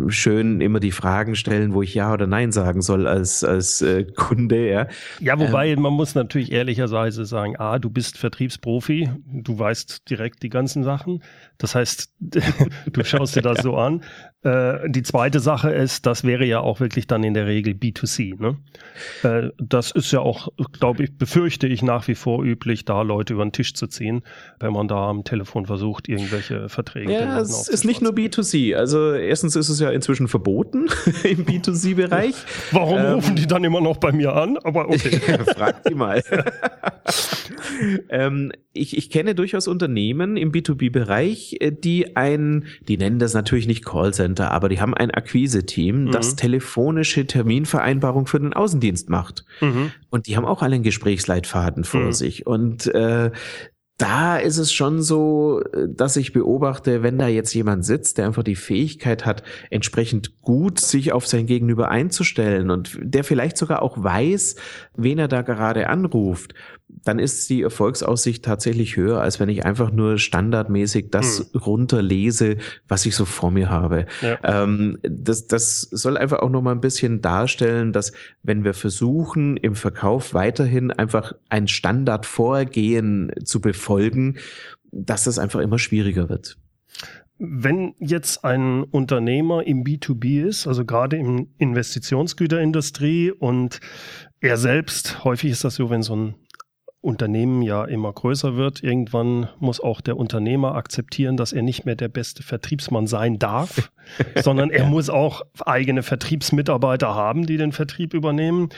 schön 0.08 0.62
immer 0.62 0.80
die 0.80 0.92
Fragen 0.92 1.36
stellen, 1.36 1.76
wo 1.76 1.84
ich 1.84 1.94
ja 1.94 2.12
oder 2.12 2.26
nein 2.26 2.52
sagen 2.52 2.82
soll 2.82 3.06
als 3.06 3.44
als 3.44 3.84
äh, 3.84 4.06
Kunde. 4.06 4.68
Ja, 4.68 4.88
ja 5.20 5.38
wobei 5.38 5.70
ähm, 5.70 5.84
man 5.84 5.94
muss 5.94 6.16
natürlich 6.16 6.52
ehrlicherweise 6.52 7.26
sagen, 7.26 7.58
ah, 7.60 7.78
du 7.78 7.92
bist 7.92 8.18
Vertriebsprofi, 8.18 9.12
du 9.28 9.60
weißt 9.60 10.10
direkt 10.10 10.42
die 10.42 10.50
ganzen 10.50 10.84
Sachen. 10.84 11.22
Das 11.60 11.76
heißt, 11.76 12.16
du 12.20 13.04
schaust 13.04 13.36
dir 13.36 13.44
das 13.44 13.60
so 13.62 13.76
an. 13.78 14.02
Äh, 14.48 14.89
die 14.89 15.04
zweite 15.04 15.42
Sache 15.42 15.72
ist, 15.72 16.06
das 16.06 16.24
wäre 16.24 16.46
ja 16.46 16.62
auch 16.62 16.80
wirklich 16.80 17.06
dann 17.08 17.24
in 17.24 17.34
der 17.34 17.48
Regel 17.48 17.74
B2C. 17.74 18.39
Ne? 18.39 18.58
Äh, 19.24 19.51
das 19.58 19.92
ist 19.92 20.12
ja 20.12 20.22
auch, 20.22 20.48
glaube 20.72 21.04
ich, 21.04 21.18
befürchte 21.18 21.68
ich 21.68 21.82
nach 21.82 22.08
wie 22.08 22.16
vor 22.16 22.44
üblich, 22.44 22.86
da 22.86 23.01
Leute 23.01 23.34
über 23.34 23.46
den 23.46 23.51
Tisch 23.51 23.74
zu 23.74 23.88
ziehen, 23.88 24.22
wenn 24.60 24.72
man 24.72 24.88
da 24.88 25.10
am 25.10 25.25
Telefon 25.25 25.66
versucht, 25.66 26.08
irgendwelche 26.08 26.70
Verträge. 26.70 27.12
Ja, 27.12 27.42
es 27.42 27.68
ist 27.68 27.84
nicht 27.84 28.01
nur 28.01 28.13
B2C. 28.13 28.75
Also 28.75 29.13
erstens 29.13 29.58
ist 29.58 29.68
es 29.68 29.80
ja 29.82 29.89
inzwischen 29.89 30.30
verboten 30.30 30.88
im 31.24 31.46
B2C-Bereich. 31.46 32.36
Warum 32.72 33.00
ähm, 33.00 33.13
rufen 33.16 33.36
die 33.36 33.48
dann 33.48 33.66
immer 33.66 33.82
noch 33.82 33.98
bei 33.98 34.13
mir 34.13 34.34
an? 34.34 34.58
Aber 34.63 34.88
okay. 34.88 35.20
Frag 35.58 35.84
die 35.84 35.96
mal. 35.96 36.24
ähm, 38.10 38.54
ich, 38.72 38.98
ich 38.98 39.10
kenne 39.10 39.36
durchaus 39.36 39.68
Unternehmen 39.68 40.38
im 40.38 40.51
B2B-Bereich, 40.51 41.58
äh, 41.60 41.72
die 41.72 42.16
ein, 42.16 42.66
die 42.88 42.98
nennen 42.98 43.20
das 43.20 43.34
natürlich 43.34 43.68
nicht 43.68 43.84
Callcenter, 43.84 44.37
aber 44.39 44.70
die 44.70 44.79
haben 44.79 44.94
ein 44.94 45.12
Akquise-Team, 45.12 46.06
mhm. 46.06 46.12
das 46.12 46.36
telefonische 46.36 47.25
Terminvereinbarung 47.25 48.27
für 48.27 48.39
den 48.39 48.53
Außendienst 48.53 49.10
macht. 49.10 49.46
Mhm. 49.62 49.91
Und 50.10 50.27
die 50.27 50.38
haben 50.38 50.46
auch 50.46 50.62
einen 50.62 50.84
Gesprächsleitfaden 50.84 51.84
vor 51.84 52.01
mhm. 52.01 52.13
sich. 52.13 52.46
Und 52.48 52.88
äh, 52.88 53.32
da 53.98 54.38
ist 54.38 54.58
es 54.58 54.72
schon 54.72 55.01
so, 55.01 55.62
dass 55.88 56.18
ich 56.18 56.32
beobachte, 56.32 57.01
wenn 57.01 57.18
da 57.18 57.27
jetzt 57.27 57.54
jemand 57.54 57.84
sitzt, 57.84 58.18
der 58.18 58.27
einfach 58.27 58.44
die 58.44 58.56
Fähigkeit 58.56 59.25
hat, 59.25 59.42
entsprechend 59.72 60.42
gut 60.42 60.80
sich 60.80 61.13
auf 61.13 61.25
sein 61.25 61.48
Gegenüber 61.48 61.89
einzustellen 61.89 62.70
und 62.70 62.98
der 63.01 63.24
vielleicht 63.24 63.58
sogar 63.58 63.82
auch 63.82 64.01
weiß, 64.01 64.56
wen 64.96 65.18
er 65.18 65.27
da 65.27 65.42
gerade 65.42 65.89
anruft 65.89 66.54
dann 66.89 67.20
ist 67.20 67.50
die 67.50 67.62
Erfolgsaussicht 67.62 68.44
tatsächlich 68.44 68.96
höher, 68.96 69.22
als 69.22 69.39
wenn 69.39 69.50
ich 69.50 69.66
einfach 69.66 69.92
nur 69.92 70.18
standardmäßig 70.18 71.10
das 71.12 71.39
hm. 71.39 71.60
runterlese, 71.60 72.58
was 72.88 73.06
ich 73.06 73.16
so 73.16 73.25
vor 73.25 73.51
mir 73.51 73.70
habe. 73.70 74.06
Ja. 74.22 74.63
Ähm, 74.63 74.98
das, 75.04 75.48
das 75.48 75.82
soll 75.82 76.18
einfach 76.18 76.39
auch 76.39 76.50
nochmal 76.50 76.75
ein 76.75 76.82
bisschen 76.82 77.22
darstellen, 77.22 77.92
dass 77.94 78.13
wenn 78.44 78.63
wir 78.63 78.74
versuchen, 78.74 79.58
im 79.58 79.75
Verkauf 79.75 80.34
weiterhin 80.34 80.92
einfach 80.92 81.34
ein 81.50 81.68
Standardvorgehen 81.68 83.32
zu 83.44 83.62
befolgen, 83.62 83.87
dass 84.91 85.24
das 85.25 85.39
einfach 85.39 85.60
immer 85.60 85.79
schwieriger 85.79 86.29
wird. 86.29 86.58
Wenn 87.39 87.94
jetzt 88.00 88.44
ein 88.44 88.84
Unternehmer 88.84 89.65
im 89.65 89.84
B2B 89.84 90.44
ist, 90.44 90.65
also 90.65 90.86
gerade 90.86 91.17
im 91.17 91.50
Investitionsgüterindustrie 91.60 93.32
und 93.32 93.79
er 94.39 94.58
selbst, 94.58 95.24
häufig 95.24 95.51
ist 95.51 95.63
das 95.63 95.75
so, 95.75 95.89
wenn 95.89 96.01
so 96.01 96.15
ein 96.15 96.36
Unternehmen 97.08 97.62
ja 97.62 97.86
immer 97.86 98.12
größer 98.12 98.56
wird, 98.56 98.84
irgendwann 98.84 99.50
muss 99.60 99.79
auch 99.79 100.01
der 100.01 100.17
Unternehmer 100.17 100.75
akzeptieren, 100.75 101.38
dass 101.38 101.53
er 101.53 101.62
nicht 101.62 101.86
mehr 101.86 101.96
der 101.96 102.10
beste 102.10 102.44
Vertriebsmann 102.44 103.08
sein 103.08 103.38
darf, 103.39 103.91
sondern 104.36 104.72
er 104.72 104.86
muss 104.86 105.10
auch 105.10 105.44
eigene 105.63 106.01
Vertriebsmitarbeiter 106.03 107.13
haben, 107.13 107.46
die 107.46 107.58
den 107.58 107.72
Vertrieb 107.72 108.13
übernehmen. 108.13 108.70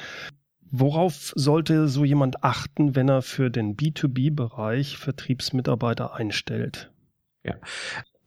Worauf 0.71 1.33
sollte 1.35 1.87
so 1.87 2.05
jemand 2.05 2.43
achten, 2.43 2.95
wenn 2.95 3.09
er 3.09 3.21
für 3.21 3.49
den 3.49 3.75
B2B-Bereich 3.75 4.97
Vertriebsmitarbeiter 4.97 6.13
einstellt? 6.13 6.91
Ja, 7.43 7.55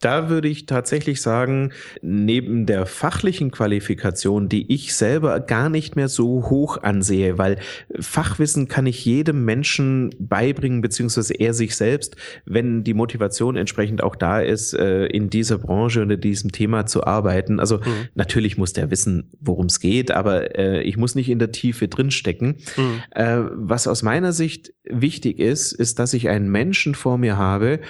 da 0.03 0.29
würde 0.29 0.49
ich 0.49 0.67
tatsächlich 0.67 1.23
sagen, 1.23 1.73
neben 2.03 2.67
der 2.67 2.87
fachlichen 2.87 3.51
Qualifikation, 3.53 4.49
die 4.49 4.73
ich 4.73 4.95
selber 4.95 5.41
gar 5.41 5.69
nicht 5.69 5.97
mehr 5.97 6.09
so 6.09 6.51
hoch 6.51 6.83
ansehe, 6.83 7.39
weil 7.39 7.59
Fachwissen 7.99 8.67
kann 8.67 8.87
ich 8.87 9.05
jedem 9.05 9.45
Menschen 9.45 10.11
beibringen, 10.19 10.81
beziehungsweise 10.81 11.35
er 11.35 11.55
sich 11.55 11.77
selbst, 11.77 12.17
wenn 12.45 12.83
die 12.83 12.95
Motivation 12.95 13.57
entsprechend 13.57 14.03
auch 14.03 14.17
da 14.17 14.41
ist, 14.41 14.75
äh, 14.75 15.07
in 15.07 15.31
dieser 15.31 15.59
Branche 15.59 16.03
und 16.03 16.11
in 16.11 16.21
diesem 16.21 16.51
Thema 16.51 16.85
zu 16.87 17.05
arbeiten. 17.05 17.61
Also 17.61 17.79
mhm. 17.79 18.09
natürlich 18.15 18.59
muss 18.59 18.73
der 18.73 18.91
wissen, 18.91 19.31
worum 19.41 19.67
es 19.67 19.79
geht, 19.79 20.11
aber 20.11 20.59
äh, 20.59 20.83
ich 20.83 20.97
muss 20.97 21.15
nicht 21.15 21.31
in 21.31 21.39
der 21.39 21.53
Tiefe 21.53 21.87
drinstecken. 21.87 22.57
Mhm. 22.77 23.03
Äh, 23.15 23.39
was 23.53 23.87
aus 23.87 24.03
meiner 24.03 24.33
Sicht 24.33 24.73
wichtig 24.85 25.39
ist, 25.39 25.73
ist, 25.73 26.01
dass 26.01 26.13
ich 26.13 26.29
einen 26.29 26.51
Menschen 26.51 26.97
vor 26.97 27.19
mir 27.19 27.37
habe, 27.37 27.81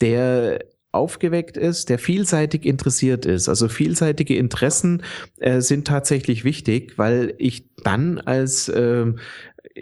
der 0.00 0.60
aufgeweckt 0.96 1.56
ist, 1.56 1.88
der 1.88 1.98
vielseitig 1.98 2.64
interessiert 2.64 3.26
ist. 3.26 3.48
Also 3.48 3.68
vielseitige 3.68 4.36
Interessen 4.36 5.02
äh, 5.38 5.60
sind 5.60 5.86
tatsächlich 5.86 6.44
wichtig, 6.44 6.94
weil 6.96 7.34
ich 7.38 7.68
dann 7.84 8.18
als 8.18 8.68
äh, 8.68 9.12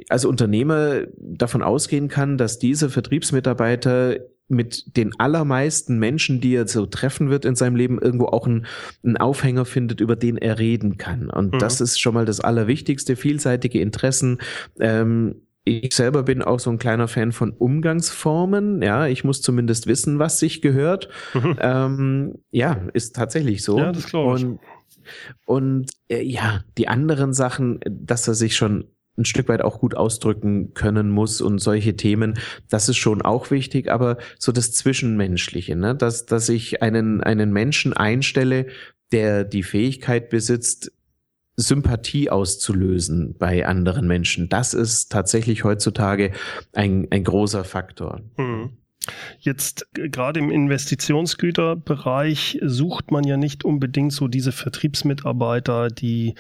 als 0.09 0.25
Unternehmer 0.25 1.03
davon 1.17 1.63
ausgehen 1.63 2.09
kann, 2.09 2.37
dass 2.37 2.59
dieser 2.59 2.91
Vertriebsmitarbeiter 2.91 4.19
mit 4.49 4.97
den 4.97 5.19
allermeisten 5.19 5.99
Menschen, 5.99 6.41
die 6.41 6.55
er 6.55 6.69
so 6.69 6.87
treffen 6.87 7.31
wird 7.31 7.45
in 7.45 7.55
seinem 7.55 7.77
Leben, 7.77 7.99
irgendwo 7.99 8.27
auch 8.27 8.47
einen, 8.47 8.67
einen 9.03 9.17
Aufhänger 9.17 9.65
findet, 9.65 10.01
über 10.01 10.17
den 10.17 10.37
er 10.37 10.59
reden 10.59 10.99
kann. 10.99 11.31
Und 11.31 11.55
mhm. 11.55 11.59
das 11.59 11.81
ist 11.81 11.99
schon 11.99 12.15
mal 12.15 12.27
das 12.27 12.41
Allerwichtigste, 12.41 13.17
vielseitige 13.17 13.81
Interessen. 13.81 14.39
Ähm, 14.79 15.37
ich 15.65 15.95
selber 15.95 16.23
bin 16.23 16.43
auch 16.43 16.61
so 16.61 16.71
ein 16.71 16.79
kleiner 16.79 17.09
Fan 17.09 17.33
von 17.33 17.53
Umgangsformen. 17.53 18.83
Ja, 18.83 19.07
ich 19.07 19.25
muss 19.25 19.41
zumindest 19.41 19.87
wissen, 19.87 20.19
was 20.19 20.39
sich 20.39 20.61
gehört. 20.61 21.09
Mhm. 21.33 21.59
Ähm, 21.61 22.35
ja, 22.51 22.83
ist 22.93 23.17
tatsächlich 23.17 23.63
so. 23.63 23.79
Ja, 23.79 23.93
das 23.93 24.07
glaube 24.07 24.39
ich. 24.39 24.45
Und, 24.45 24.61
und 25.47 25.91
äh, 26.09 26.23
ja, 26.23 26.63
die 26.77 26.89
anderen 26.89 27.33
Sachen, 27.33 27.81
dass 27.89 28.29
er 28.29 28.35
sich 28.35 28.57
schon 28.57 28.89
ein 29.17 29.25
Stück 29.25 29.49
weit 29.49 29.63
auch 29.63 29.79
gut 29.79 29.95
ausdrücken 29.95 30.75
können 30.75 31.09
muss 31.09 31.41
und 31.41 31.59
solche 31.61 31.97
Themen, 31.97 32.35
das 32.69 32.89
ist 32.89 32.97
schon 32.97 33.23
auch 33.23 33.51
wichtig, 33.51 33.91
aber 33.91 34.19
so 34.39 34.51
das 34.51 34.73
Zwischenmenschliche, 34.73 35.77
ne? 35.77 35.95
dass, 35.95 36.27
dass 36.27 36.49
ich 36.49 36.83
einen, 36.83 37.23
einen 37.23 37.53
Menschen 37.53 37.93
einstelle, 37.93 38.67
der 39.13 39.45
die 39.45 39.63
Fähigkeit 39.63 40.31
besitzt, 40.31 40.93
Sympathie 41.57 42.31
auszulösen 42.31 43.37
bei 43.39 43.67
anderen 43.67 44.07
Menschen. 44.07 44.49
Das 44.49 44.73
ist 44.75 45.11
tatsächlich 45.13 45.65
heutzutage 45.65 46.33
ein, 46.73 47.09
ein 47.11 47.25
großer 47.25 47.65
Faktor. 47.65 48.21
Mhm. 48.37 48.79
Jetzt 49.39 49.87
gerade 49.93 50.41
im 50.41 50.51
Investitionsgüterbereich 50.51 52.59
sucht 52.63 53.11
man 53.11 53.25
ja 53.25 53.37
nicht 53.37 53.63
unbedingt 53.65 54.13
so 54.13 54.29
diese 54.29 54.53
Vertriebsmitarbeiter, 54.53 55.89
die 55.89 56.37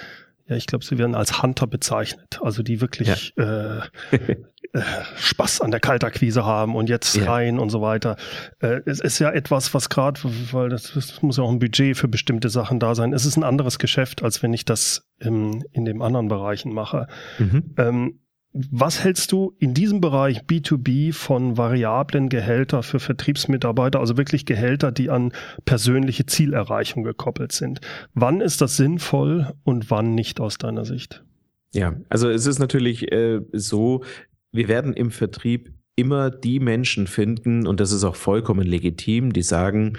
ja, 0.46 0.56
ich 0.56 0.66
glaube, 0.66 0.84
sie 0.84 0.98
werden 0.98 1.14
als 1.14 1.42
Hunter 1.42 1.66
bezeichnet, 1.66 2.40
also 2.42 2.62
die 2.62 2.80
wirklich 2.80 3.32
ja. 3.36 3.80
äh, 4.12 4.16
äh, 4.72 4.82
Spaß 5.16 5.62
an 5.62 5.70
der 5.70 5.80
Kaltakquise 5.80 6.44
haben 6.44 6.76
und 6.76 6.88
jetzt 6.88 7.16
ja. 7.16 7.32
rein 7.32 7.58
und 7.58 7.70
so 7.70 7.80
weiter. 7.80 8.16
Äh, 8.60 8.80
es 8.84 9.00
ist 9.00 9.18
ja 9.20 9.30
etwas, 9.30 9.72
was 9.72 9.88
gerade, 9.88 10.20
weil 10.52 10.68
das, 10.68 10.92
das, 10.92 11.22
muss 11.22 11.38
ja 11.38 11.44
auch 11.44 11.50
ein 11.50 11.60
Budget 11.60 11.96
für 11.96 12.08
bestimmte 12.08 12.50
Sachen 12.50 12.78
da 12.78 12.94
sein. 12.94 13.12
Es 13.12 13.24
ist 13.24 13.36
ein 13.36 13.44
anderes 13.44 13.78
Geschäft, 13.78 14.22
als 14.22 14.42
wenn 14.42 14.52
ich 14.52 14.64
das 14.66 15.08
im, 15.18 15.64
in 15.72 15.86
den 15.86 16.02
anderen 16.02 16.28
Bereichen 16.28 16.74
mache. 16.74 17.06
Mhm. 17.38 17.74
Ähm, 17.78 18.20
was 18.54 19.02
hältst 19.02 19.32
du 19.32 19.56
in 19.58 19.74
diesem 19.74 20.00
Bereich 20.00 20.42
B2B 20.42 21.12
von 21.12 21.58
variablen 21.58 22.28
Gehälter 22.28 22.84
für 22.84 23.00
Vertriebsmitarbeiter, 23.00 23.98
also 23.98 24.16
wirklich 24.16 24.46
Gehälter, 24.46 24.92
die 24.92 25.10
an 25.10 25.32
persönliche 25.64 26.26
Zielerreichung 26.26 27.02
gekoppelt 27.02 27.50
sind? 27.50 27.80
Wann 28.14 28.40
ist 28.40 28.60
das 28.60 28.76
sinnvoll 28.76 29.52
und 29.64 29.90
wann 29.90 30.14
nicht 30.14 30.38
aus 30.38 30.56
deiner 30.56 30.84
Sicht? 30.84 31.24
Ja, 31.74 31.96
also 32.08 32.30
es 32.30 32.46
ist 32.46 32.60
natürlich 32.60 33.10
äh, 33.10 33.40
so, 33.52 34.04
wir 34.52 34.68
werden 34.68 34.92
im 34.92 35.10
Vertrieb 35.10 35.72
immer 35.96 36.30
die 36.30 36.60
Menschen 36.60 37.08
finden, 37.08 37.66
und 37.66 37.80
das 37.80 37.90
ist 37.90 38.04
auch 38.04 38.16
vollkommen 38.16 38.66
legitim, 38.66 39.32
die 39.32 39.42
sagen, 39.42 39.98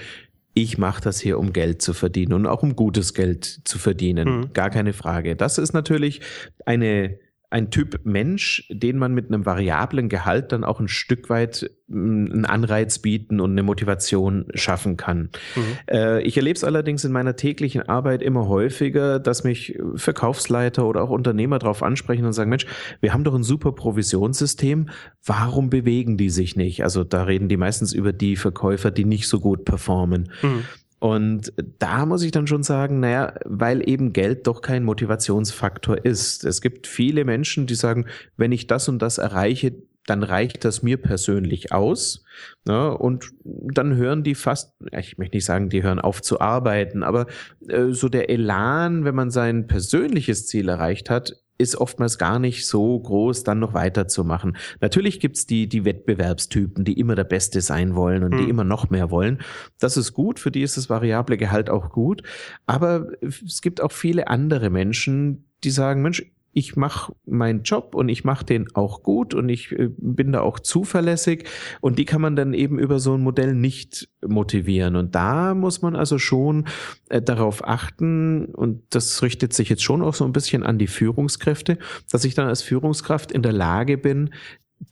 ich 0.54 0.78
mache 0.78 1.02
das 1.02 1.20
hier, 1.20 1.38
um 1.38 1.52
Geld 1.52 1.82
zu 1.82 1.94
verdienen 1.94 2.32
und 2.32 2.46
auch 2.46 2.64
um 2.64 2.78
gutes 2.78 3.14
Geld 3.14 3.44
zu 3.66 3.78
verdienen. 3.78 4.40
Mhm. 4.40 4.54
Gar 4.54 4.70
keine 4.70 4.94
Frage. 4.94 5.36
Das 5.36 5.58
ist 5.58 5.74
natürlich 5.74 6.22
eine 6.66 7.20
ein 7.56 7.70
Typ 7.70 8.02
Mensch, 8.04 8.68
den 8.70 8.98
man 8.98 9.14
mit 9.14 9.30
einem 9.30 9.46
variablen 9.46 10.10
Gehalt 10.10 10.52
dann 10.52 10.66
auch 10.66 10.82
ein 10.82 10.90
Stück 10.90 11.30
weit 11.30 11.72
mm, 11.88 12.26
einen 12.34 12.46
Anreiz 12.46 13.00
bieten 13.00 13.40
und 13.40 13.52
eine 13.52 13.64
Motivation 13.64 14.48
schaffen 14.56 14.98
kann. 14.98 15.30
Mhm. 15.56 15.62
Äh, 15.90 16.22
ich 16.24 16.36
erlebe 16.36 16.58
es 16.58 16.66
allerdings 16.66 17.06
in 17.06 17.14
meiner 17.14 17.38
täglichen 17.38 17.84
Arbeit 17.84 18.22
immer 18.22 18.50
häufiger, 18.50 19.20
dass 19.20 19.46
mich 19.46 19.80
Verkaufsleiter 19.96 20.86
oder 20.86 21.02
auch 21.02 21.10
Unternehmer 21.10 21.58
darauf 21.58 21.82
ansprechen 21.82 22.26
und 22.26 22.34
sagen, 22.34 22.50
Mensch, 22.50 22.66
wir 23.00 23.14
haben 23.14 23.24
doch 23.24 23.34
ein 23.34 23.44
super 23.44 23.72
Provisionssystem, 23.72 24.90
warum 25.24 25.70
bewegen 25.70 26.18
die 26.18 26.32
sich 26.32 26.58
nicht? 26.58 26.84
Also 26.84 27.06
da 27.06 27.24
reden 27.24 27.48
die 27.48 27.56
meistens 27.56 27.94
über 27.94 28.12
die 28.12 28.36
Verkäufer, 28.36 28.92
die 28.92 29.06
nicht 29.06 29.30
so 29.30 29.40
gut 29.40 29.64
performen. 29.64 30.30
Mhm. 30.42 30.66
Und 31.00 31.54
da 31.80 32.06
muss 32.06 32.24
ich 32.24 32.32
dann 32.32 32.48
schon 32.48 32.64
sagen, 32.64 33.00
naja, 33.00 33.34
weil 33.46 33.88
eben 33.88 34.14
Geld 34.14 34.48
doch 34.48 34.62
kein 34.62 34.84
Motivationsfaktor 34.84 36.04
ist. 36.04 36.46
Es 36.46 36.62
gibt 36.62 36.88
viele 36.88 37.26
Menschen, 37.26 37.68
die 37.68 37.76
sagen, 37.76 38.06
wenn 38.38 38.52
ich 38.52 38.68
das 38.68 38.88
und 38.88 39.00
das 39.02 39.18
erreiche, 39.18 39.74
dann 40.06 40.24
reicht 40.24 40.66
das 40.66 40.84
mir 40.84 40.98
persönlich 40.98 41.72
aus. 41.72 42.24
Ne? 42.68 42.96
und 42.98 43.32
dann 43.44 43.96
hören 43.96 44.24
die 44.24 44.36
fast, 44.36 44.74
ich 44.92 45.18
möchte 45.18 45.38
nicht 45.38 45.46
sagen, 45.46 45.70
die 45.70 45.84
hören 45.84 46.00
auf 46.00 46.22
zu 46.22 46.42
arbeiten, 46.42 47.04
aber 47.04 47.28
äh, 47.68 47.92
so 47.92 48.10
der 48.10 48.30
Elan, 48.30 49.06
wenn 49.06 49.16
man 49.16 49.32
sein 49.32 49.68
persönliches 49.68 50.48
Ziel 50.48 50.68
erreicht 50.68 51.10
hat, 51.10 51.45
ist 51.58 51.76
oftmals 51.78 52.18
gar 52.18 52.40
nicht 52.40 52.68
so 52.68 53.00
groß, 53.00 53.44
dann 53.44 53.60
noch 53.60 53.74
weiterzumachen. 53.74 54.58
Natürlich 54.82 55.20
gibt's 55.20 55.46
die, 55.46 55.68
die 55.68 55.86
Wettbewerbstypen, 55.86 56.84
die 56.84 57.00
immer 57.00 57.16
der 57.16 57.24
Beste 57.24 57.62
sein 57.62 57.96
wollen 57.96 58.24
und 58.24 58.34
hm. 58.34 58.40
die 58.44 58.50
immer 58.50 58.64
noch 58.64 58.90
mehr 58.90 59.12
wollen. 59.12 59.42
Das 59.80 59.98
ist 59.98 60.14
gut, 60.14 60.40
für 60.40 60.52
die 60.52 60.62
ist 60.62 60.78
das 60.78 60.90
variable 60.90 61.38
Gehalt 61.38 61.70
auch 61.70 61.90
gut. 61.90 62.24
Aber 62.66 63.08
es 63.22 63.62
gibt 63.62 63.82
auch 63.82 63.92
viele 63.92 64.28
andere 64.28 64.70
Menschen, 64.70 65.46
die 65.64 65.72
sagen, 65.72 66.02
Mensch, 66.02 66.24
ich 66.56 66.78
mache 66.78 67.14
meinen 67.26 67.64
Job 67.64 67.96
und 67.96 68.08
ich 68.08 68.24
mache 68.24 68.46
den 68.46 68.74
auch 68.76 69.04
gut 69.04 69.34
und 69.34 69.50
ich 69.50 69.74
äh, 69.74 69.90
bin 69.98 70.32
da 70.32 70.40
auch 70.40 70.58
zuverlässig 70.58 71.44
und 71.82 72.00
die 72.00 72.06
kann 72.06 72.22
man 72.22 72.38
dann 72.38 72.54
eben 72.54 72.80
über 72.80 73.00
so 73.00 73.14
ein 73.14 73.22
Modell 73.22 73.54
nicht 73.54 74.08
motivieren 74.26 74.96
und 74.96 75.16
da 75.16 75.54
muss 75.54 75.82
man 75.82 75.98
also 75.98 76.18
schon 76.18 76.66
äh, 77.10 77.22
darauf 77.22 77.68
achten 77.68 78.46
und 78.46 78.84
das 78.90 79.22
richtet 79.22 79.52
sich 79.52 79.68
jetzt 79.68 79.84
schon 79.84 80.02
auch 80.02 80.14
so 80.14 80.24
ein 80.24 80.32
bisschen 80.32 80.64
an 80.64 80.80
die 80.80 80.88
Führungskräfte, 80.88 81.78
dass 82.10 82.24
ich 82.24 82.36
dann 82.36 82.48
als 82.48 82.62
Führungskraft 82.62 83.34
in 83.34 83.42
der 83.42 83.54
Lage 83.54 83.98
bin, 83.98 84.30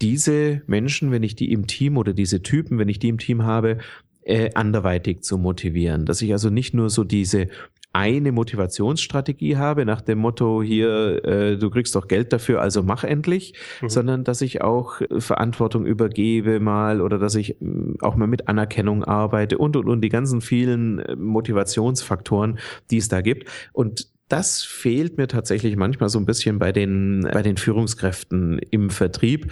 diese 0.02 0.64
Menschen, 0.68 1.12
wenn 1.12 1.24
ich 1.24 1.36
die 1.36 1.54
im 1.54 1.66
Team 1.66 1.96
oder 1.98 2.14
diese 2.14 2.44
Typen, 2.44 2.78
wenn 2.78 2.90
ich 2.90 3.00
die 3.00 3.10
im 3.10 3.20
Team 3.20 3.44
habe, 3.44 3.78
äh, 4.26 4.50
anderweitig 4.54 5.22
zu 5.22 5.38
motivieren. 5.38 6.06
Dass 6.06 6.22
ich 6.22 6.32
also 6.32 6.50
nicht 6.50 6.74
nur 6.74 6.90
so 6.90 7.04
diese 7.04 7.48
eine 7.94 8.32
Motivationsstrategie 8.32 9.56
habe, 9.56 9.86
nach 9.86 10.02
dem 10.02 10.18
Motto 10.18 10.64
hier, 10.64 11.24
äh, 11.24 11.58
du 11.58 11.70
kriegst 11.70 11.96
doch 11.96 12.08
Geld 12.08 12.34
dafür, 12.34 12.60
also 12.60 12.82
mach 12.82 13.04
endlich, 13.04 13.54
mhm. 13.82 13.90
sondern 13.90 14.24
dass 14.24 14.42
ich 14.42 14.62
auch 14.62 15.02
Verantwortung 15.20 15.86
übergebe 15.86 16.60
mal 16.60 17.02
oder 17.02 17.20
dass 17.20 17.36
ich 17.36 17.56
mm, 17.60 17.98
auch 18.02 18.16
mal 18.16 18.28
mit 18.28 18.48
Anerkennung 18.48 19.04
arbeite 19.04 19.60
und 19.60 19.78
und 19.78 19.88
und 19.88 20.02
die 20.02 20.10
ganzen 20.10 20.42
vielen 20.42 21.00
äh, 21.00 21.16
Motivationsfaktoren, 21.16 22.58
die 22.90 22.98
es 22.98 23.10
da 23.10 23.22
gibt. 23.22 23.48
Und 23.74 24.12
das 24.28 24.64
fehlt 24.64 25.18
mir 25.18 25.28
tatsächlich 25.28 25.76
manchmal 25.76 26.10
so 26.10 26.18
ein 26.18 26.26
bisschen 26.26 26.58
bei 26.58 26.72
den, 26.72 27.28
bei 27.32 27.44
den 27.44 27.58
Führungskräften 27.58 28.58
im 28.72 28.90
Vertrieb, 28.90 29.52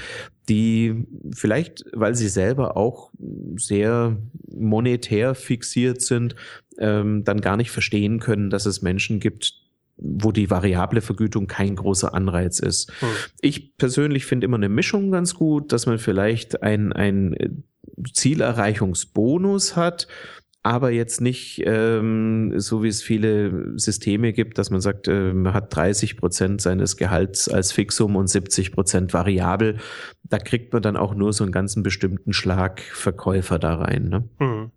die 0.50 1.06
vielleicht, 1.36 1.86
weil 1.94 2.16
sie 2.16 2.30
selber 2.30 2.78
auch 2.78 3.12
sehr 3.58 4.18
monetär 4.50 5.36
fixiert 5.36 6.02
sind, 6.02 6.36
ähm, 6.82 7.24
dann 7.24 7.42
gar 7.42 7.58
nicht 7.58 7.72
verstehen 7.72 8.20
können, 8.20 8.50
dass 8.50 8.66
es 8.66 8.82
Menschen 8.82 9.20
gibt, 9.20 9.54
wo 9.98 10.32
die 10.32 10.50
variable 10.50 11.02
Vergütung 11.02 11.48
kein 11.48 11.76
großer 11.76 12.14
Anreiz 12.14 12.60
ist. 12.60 12.92
Hm. 13.00 13.10
Ich 13.42 13.78
persönlich 13.78 14.26
finde 14.26 14.46
immer 14.46 14.58
eine 14.58 14.70
Mischung 14.70 15.12
ganz 15.12 15.36
gut, 15.36 15.72
dass 15.72 15.86
man 15.86 16.00
vielleicht 16.00 16.64
ein, 16.64 16.92
ein 16.92 17.64
Zielerreichungsbonus 18.12 19.76
hat, 19.76 20.08
aber 20.64 20.92
jetzt 20.92 21.22
nicht 21.22 21.64
ähm, 21.66 22.60
so 22.60 22.84
wie 22.84 22.88
es 22.88 23.02
viele 23.02 23.78
Systeme 23.80 24.32
gibt, 24.32 24.58
dass 24.58 24.70
man 24.70 24.82
sagt, 24.82 25.08
äh, 25.08 25.34
man 25.34 25.54
hat 25.54 25.76
30 25.76 26.18
Prozent 26.18 26.62
seines 26.62 26.98
Gehalts 26.98 27.50
als 27.50 27.72
Fixum 27.72 28.16
und 28.16 28.28
70 28.28 28.72
Prozent 28.72 29.14
variabel. 29.14 29.78
Da 30.24 30.38
kriegt 30.38 30.72
man 30.74 30.84
dann 30.84 30.98
auch 30.98 31.16
nur 31.16 31.34
so 31.34 31.44
einen 31.44 31.52
ganzen 31.52 31.82
bestimmten 31.82 32.34
Schlag 32.34 32.82
Verkäufer 32.82 33.58
da 33.58 33.76
rein. 33.76 34.10
Ne? 34.10 34.30
Mhm. 34.40 34.72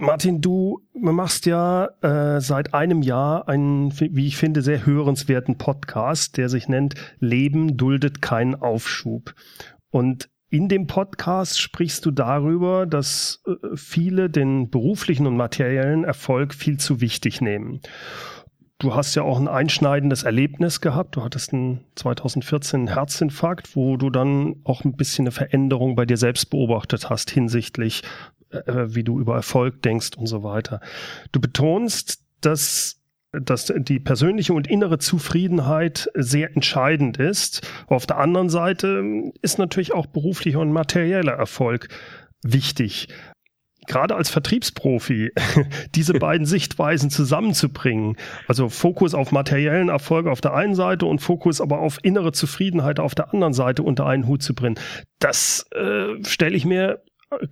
Martin, 0.00 0.40
du 0.40 0.80
machst 0.94 1.44
ja 1.44 1.90
äh, 2.00 2.40
seit 2.40 2.72
einem 2.72 3.02
Jahr 3.02 3.48
einen, 3.48 3.92
wie 4.00 4.26
ich 4.26 4.38
finde, 4.38 4.62
sehr 4.62 4.86
hörenswerten 4.86 5.58
Podcast, 5.58 6.38
der 6.38 6.48
sich 6.48 6.68
nennt 6.68 6.94
Leben 7.18 7.76
duldet 7.76 8.22
keinen 8.22 8.54
Aufschub. 8.54 9.34
Und 9.90 10.30
in 10.48 10.70
dem 10.70 10.86
Podcast 10.86 11.60
sprichst 11.60 12.06
du 12.06 12.12
darüber, 12.12 12.86
dass 12.86 13.42
äh, 13.46 13.76
viele 13.76 14.30
den 14.30 14.70
beruflichen 14.70 15.26
und 15.26 15.36
materiellen 15.36 16.04
Erfolg 16.04 16.54
viel 16.54 16.78
zu 16.78 17.02
wichtig 17.02 17.42
nehmen. 17.42 17.80
Du 18.78 18.94
hast 18.94 19.14
ja 19.16 19.22
auch 19.22 19.38
ein 19.38 19.48
einschneidendes 19.48 20.22
Erlebnis 20.22 20.80
gehabt. 20.80 21.16
Du 21.16 21.22
hattest 21.22 21.52
einen 21.52 21.84
2014 21.96 22.88
Herzinfarkt, 22.88 23.76
wo 23.76 23.98
du 23.98 24.08
dann 24.08 24.62
auch 24.64 24.82
ein 24.82 24.96
bisschen 24.96 25.24
eine 25.24 25.32
Veränderung 25.32 25.94
bei 25.94 26.06
dir 26.06 26.16
selbst 26.16 26.48
beobachtet 26.48 27.10
hast 27.10 27.30
hinsichtlich 27.30 28.02
äh, 28.50 28.86
wie 28.88 29.04
du 29.04 29.20
über 29.20 29.36
Erfolg 29.36 29.82
denkst 29.82 30.10
und 30.16 30.26
so 30.26 30.42
weiter. 30.42 30.80
Du 31.32 31.40
betonst, 31.40 32.22
dass 32.40 33.00
dass 33.32 33.72
die 33.76 34.00
persönliche 34.00 34.52
und 34.52 34.66
innere 34.66 34.98
Zufriedenheit 34.98 36.10
sehr 36.14 36.54
entscheidend 36.56 37.18
ist. 37.18 37.66
Auf 37.86 38.06
der 38.06 38.18
anderen 38.18 38.48
Seite 38.48 39.04
ist 39.40 39.58
natürlich 39.58 39.94
auch 39.94 40.06
beruflicher 40.06 40.58
und 40.58 40.72
materieller 40.72 41.34
Erfolg 41.34 41.88
wichtig. 42.42 43.08
Gerade 43.86 44.14
als 44.16 44.30
Vertriebsprofi 44.30 45.30
diese 45.94 46.12
beiden 46.18 46.44
Sichtweisen 46.44 47.10
zusammenzubringen, 47.10 48.16
also 48.48 48.68
Fokus 48.68 49.14
auf 49.14 49.32
materiellen 49.32 49.88
Erfolg 49.90 50.26
auf 50.26 50.40
der 50.40 50.54
einen 50.54 50.74
Seite 50.74 51.06
und 51.06 51.20
Fokus 51.20 51.60
aber 51.60 51.78
auf 51.78 51.98
innere 52.02 52.32
Zufriedenheit 52.32 52.98
auf 52.98 53.14
der 53.14 53.32
anderen 53.32 53.52
Seite 53.54 53.84
unter 53.84 54.06
einen 54.06 54.26
Hut 54.26 54.42
zu 54.42 54.54
bringen, 54.54 54.78
das 55.20 55.66
äh, 55.72 56.22
stelle 56.24 56.56
ich 56.56 56.64
mir 56.64 57.00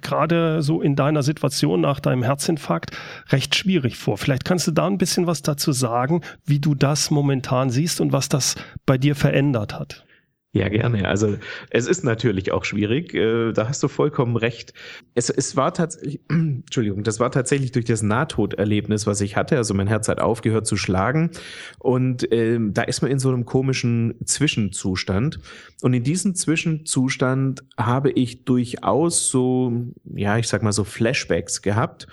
gerade 0.01 0.63
so 0.63 0.81
in 0.81 0.97
deiner 0.97 1.23
Situation 1.23 1.81
nach 1.81 2.01
deinem 2.01 2.23
Herzinfarkt 2.23 2.91
recht 3.29 3.55
schwierig 3.55 3.97
vor. 3.97 4.19
Vielleicht 4.19 4.45
kannst 4.45 4.67
du 4.67 4.73
da 4.73 4.87
ein 4.87 4.99
bisschen 4.99 5.27
was 5.27 5.43
dazu 5.43 5.73
sagen, 5.73 6.23
wie 6.45 6.59
du 6.59 6.75
das 6.75 7.11
momentan 7.11 7.71
siehst 7.71 8.01
und 8.01 8.13
was 8.13 8.29
das 8.29 8.57
bei 8.87 8.99
dir 8.99 9.15
verändert 9.15 9.79
hat. 9.79 10.05
Ja, 10.53 10.69
gerne. 10.71 11.07
Also 11.07 11.37
es 11.69 11.87
ist 11.87 12.05
natürlich 12.05 12.53
auch 12.53 12.65
schwierig. 12.65 13.13
Äh, 13.13 13.53
da 13.53 13.69
hast 13.69 13.83
du 13.83 13.89
vollkommen 13.89 14.35
recht. 14.35 14.73
Es, 15.15 15.29
es 15.29 15.57
war 15.57 15.75
tatsächlich, 15.75 16.23
Entschuldigung, 16.31 17.05
das 17.05 17.21
war 17.21 17.31
tatsächlich 17.31 17.73
durch 17.73 17.85
das 17.85 18.01
Nahtoderlebnis, 18.01 19.07
was 19.07 19.21
ich 19.21 19.37
hatte. 19.37 19.59
Also 19.59 19.75
mein 19.75 19.89
Herz 19.89 20.09
hat 20.09 20.21
aufgehört 20.21 20.67
zu 20.67 20.79
schlagen 20.79 21.33
und 21.79 22.33
äh, 22.33 22.59
da 22.61 22.83
ist 22.83 23.03
man 23.03 23.11
in 23.11 23.19
so 23.19 23.29
einem 23.29 23.45
komischen 23.45 24.15
Zwischenzustand. 24.25 25.39
Und 25.83 25.93
in 25.93 26.03
diesem 26.03 26.35
Zwischenzustand 26.35 27.63
habe 27.77 28.11
ich 28.11 28.47
durchaus 28.47 29.31
so, 29.31 29.93
ja, 30.15 30.39
ich 30.39 30.49
sag 30.49 30.63
mal 30.63 30.73
so 30.73 30.85
Flashbacks 30.85 31.61
gehabt 31.61 32.07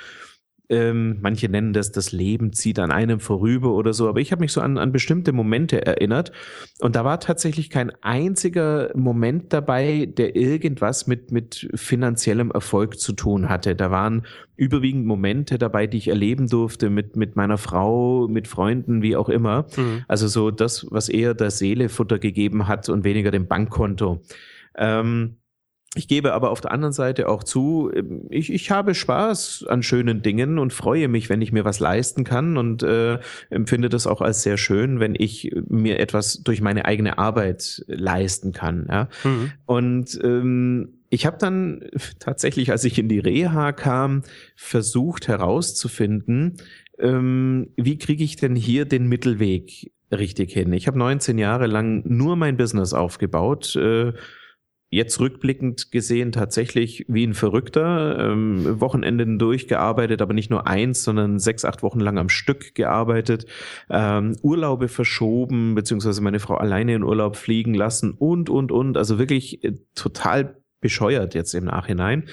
Ähm, 0.67 1.17
manche 1.21 1.47
nennen 1.47 1.73
das, 1.73 1.91
das 1.91 2.11
Leben 2.11 2.51
zieht 2.51 2.79
an 2.79 2.91
einem 2.91 3.19
vorüber 3.19 3.73
oder 3.73 3.93
so, 3.93 4.09
aber 4.09 4.19
ich 4.19 4.31
habe 4.31 4.41
mich 4.41 4.51
so 4.51 4.61
an, 4.61 4.77
an 4.79 4.91
bestimmte 4.91 5.31
Momente 5.31 5.85
erinnert 5.85 6.31
und 6.79 6.95
da 6.95 7.05
war 7.05 7.19
tatsächlich 7.19 7.69
kein 7.69 7.91
einziger 8.01 8.89
Moment 8.95 9.53
dabei, 9.53 10.07
der 10.07 10.35
irgendwas 10.35 11.05
mit, 11.05 11.31
mit 11.31 11.69
finanziellem 11.75 12.49
Erfolg 12.49 12.99
zu 12.99 13.13
tun 13.13 13.47
hatte. 13.47 13.75
Da 13.75 13.91
waren 13.91 14.25
überwiegend 14.55 15.05
Momente 15.05 15.59
dabei, 15.59 15.85
die 15.85 15.97
ich 15.97 16.07
erleben 16.07 16.47
durfte 16.47 16.89
mit, 16.89 17.15
mit 17.15 17.35
meiner 17.35 17.57
Frau, 17.57 18.27
mit 18.27 18.47
Freunden, 18.47 19.01
wie 19.03 19.15
auch 19.15 19.29
immer. 19.29 19.67
Mhm. 19.77 20.03
Also 20.07 20.27
so 20.27 20.49
das, 20.49 20.87
was 20.89 21.09
eher 21.09 21.35
der 21.35 21.51
Seele 21.51 21.89
Futter 21.89 22.17
gegeben 22.17 22.67
hat 22.67 22.89
und 22.89 23.03
weniger 23.03 23.31
dem 23.31 23.47
Bankkonto. 23.47 24.21
Ähm, 24.77 25.37
ich 25.95 26.07
gebe 26.07 26.33
aber 26.33 26.51
auf 26.51 26.61
der 26.61 26.71
anderen 26.71 26.93
Seite 26.93 27.29
auch 27.29 27.43
zu, 27.43 27.91
ich, 28.29 28.51
ich 28.51 28.71
habe 28.71 28.93
Spaß 28.93 29.65
an 29.67 29.83
schönen 29.83 30.21
Dingen 30.21 30.59
und 30.59 30.73
freue 30.73 31.07
mich, 31.07 31.29
wenn 31.29 31.41
ich 31.41 31.51
mir 31.51 31.65
was 31.65 31.79
leisten 31.79 32.23
kann 32.23 32.57
und 32.57 32.83
äh, 32.83 33.19
empfinde 33.49 33.89
das 33.89 34.07
auch 34.07 34.21
als 34.21 34.43
sehr 34.43 34.57
schön, 34.57 34.99
wenn 34.99 35.15
ich 35.17 35.51
mir 35.67 35.99
etwas 35.99 36.43
durch 36.43 36.61
meine 36.61 36.85
eigene 36.85 37.17
Arbeit 37.17 37.83
leisten 37.87 38.51
kann. 38.51 38.87
Ja? 38.89 39.09
Mhm. 39.23 39.51
Und 39.65 40.19
ähm, 40.23 40.89
ich 41.09 41.25
habe 41.25 41.37
dann 41.39 41.85
tatsächlich, 42.19 42.71
als 42.71 42.83
ich 42.83 42.99
in 42.99 43.07
die 43.07 43.19
Reha 43.19 43.71
kam, 43.71 44.23
versucht 44.55 45.27
herauszufinden, 45.27 46.57
ähm, 46.99 47.69
wie 47.77 47.97
kriege 47.97 48.23
ich 48.23 48.35
denn 48.35 48.55
hier 48.55 48.85
den 48.85 49.07
Mittelweg 49.07 49.91
richtig 50.11 50.53
hin. 50.53 50.71
Ich 50.73 50.87
habe 50.87 50.97
19 50.97 51.37
Jahre 51.37 51.67
lang 51.67 52.03
nur 52.05 52.35
mein 52.35 52.57
Business 52.57 52.93
aufgebaut. 52.93 53.75
Äh, 53.75 54.13
jetzt 54.95 55.19
rückblickend 55.19 55.91
gesehen 55.91 56.31
tatsächlich 56.31 57.05
wie 57.07 57.27
ein 57.27 57.33
Verrückter, 57.33 58.31
ähm, 58.31 58.79
Wochenenden 58.79 59.37
durchgearbeitet, 59.37 60.21
aber 60.21 60.33
nicht 60.33 60.49
nur 60.49 60.67
eins, 60.67 61.03
sondern 61.03 61.37
sechs, 61.37 61.65
acht 61.65 61.83
Wochen 61.83 61.99
lang 61.99 62.17
am 62.17 62.29
Stück 62.29 62.75
gearbeitet, 62.75 63.45
ähm, 63.89 64.37
Urlaube 64.41 64.87
verschoben, 64.87 65.75
beziehungsweise 65.75 66.21
meine 66.21 66.39
Frau 66.39 66.55
alleine 66.55 66.95
in 66.95 67.03
Urlaub 67.03 67.35
fliegen 67.35 67.73
lassen 67.73 68.11
und, 68.11 68.49
und, 68.49 68.71
und. 68.71 68.97
Also 68.97 69.19
wirklich 69.19 69.63
äh, 69.63 69.73
total 69.95 70.55
bescheuert 70.79 71.35
jetzt 71.35 71.53
im 71.53 71.65
Nachhinein. 71.65 72.29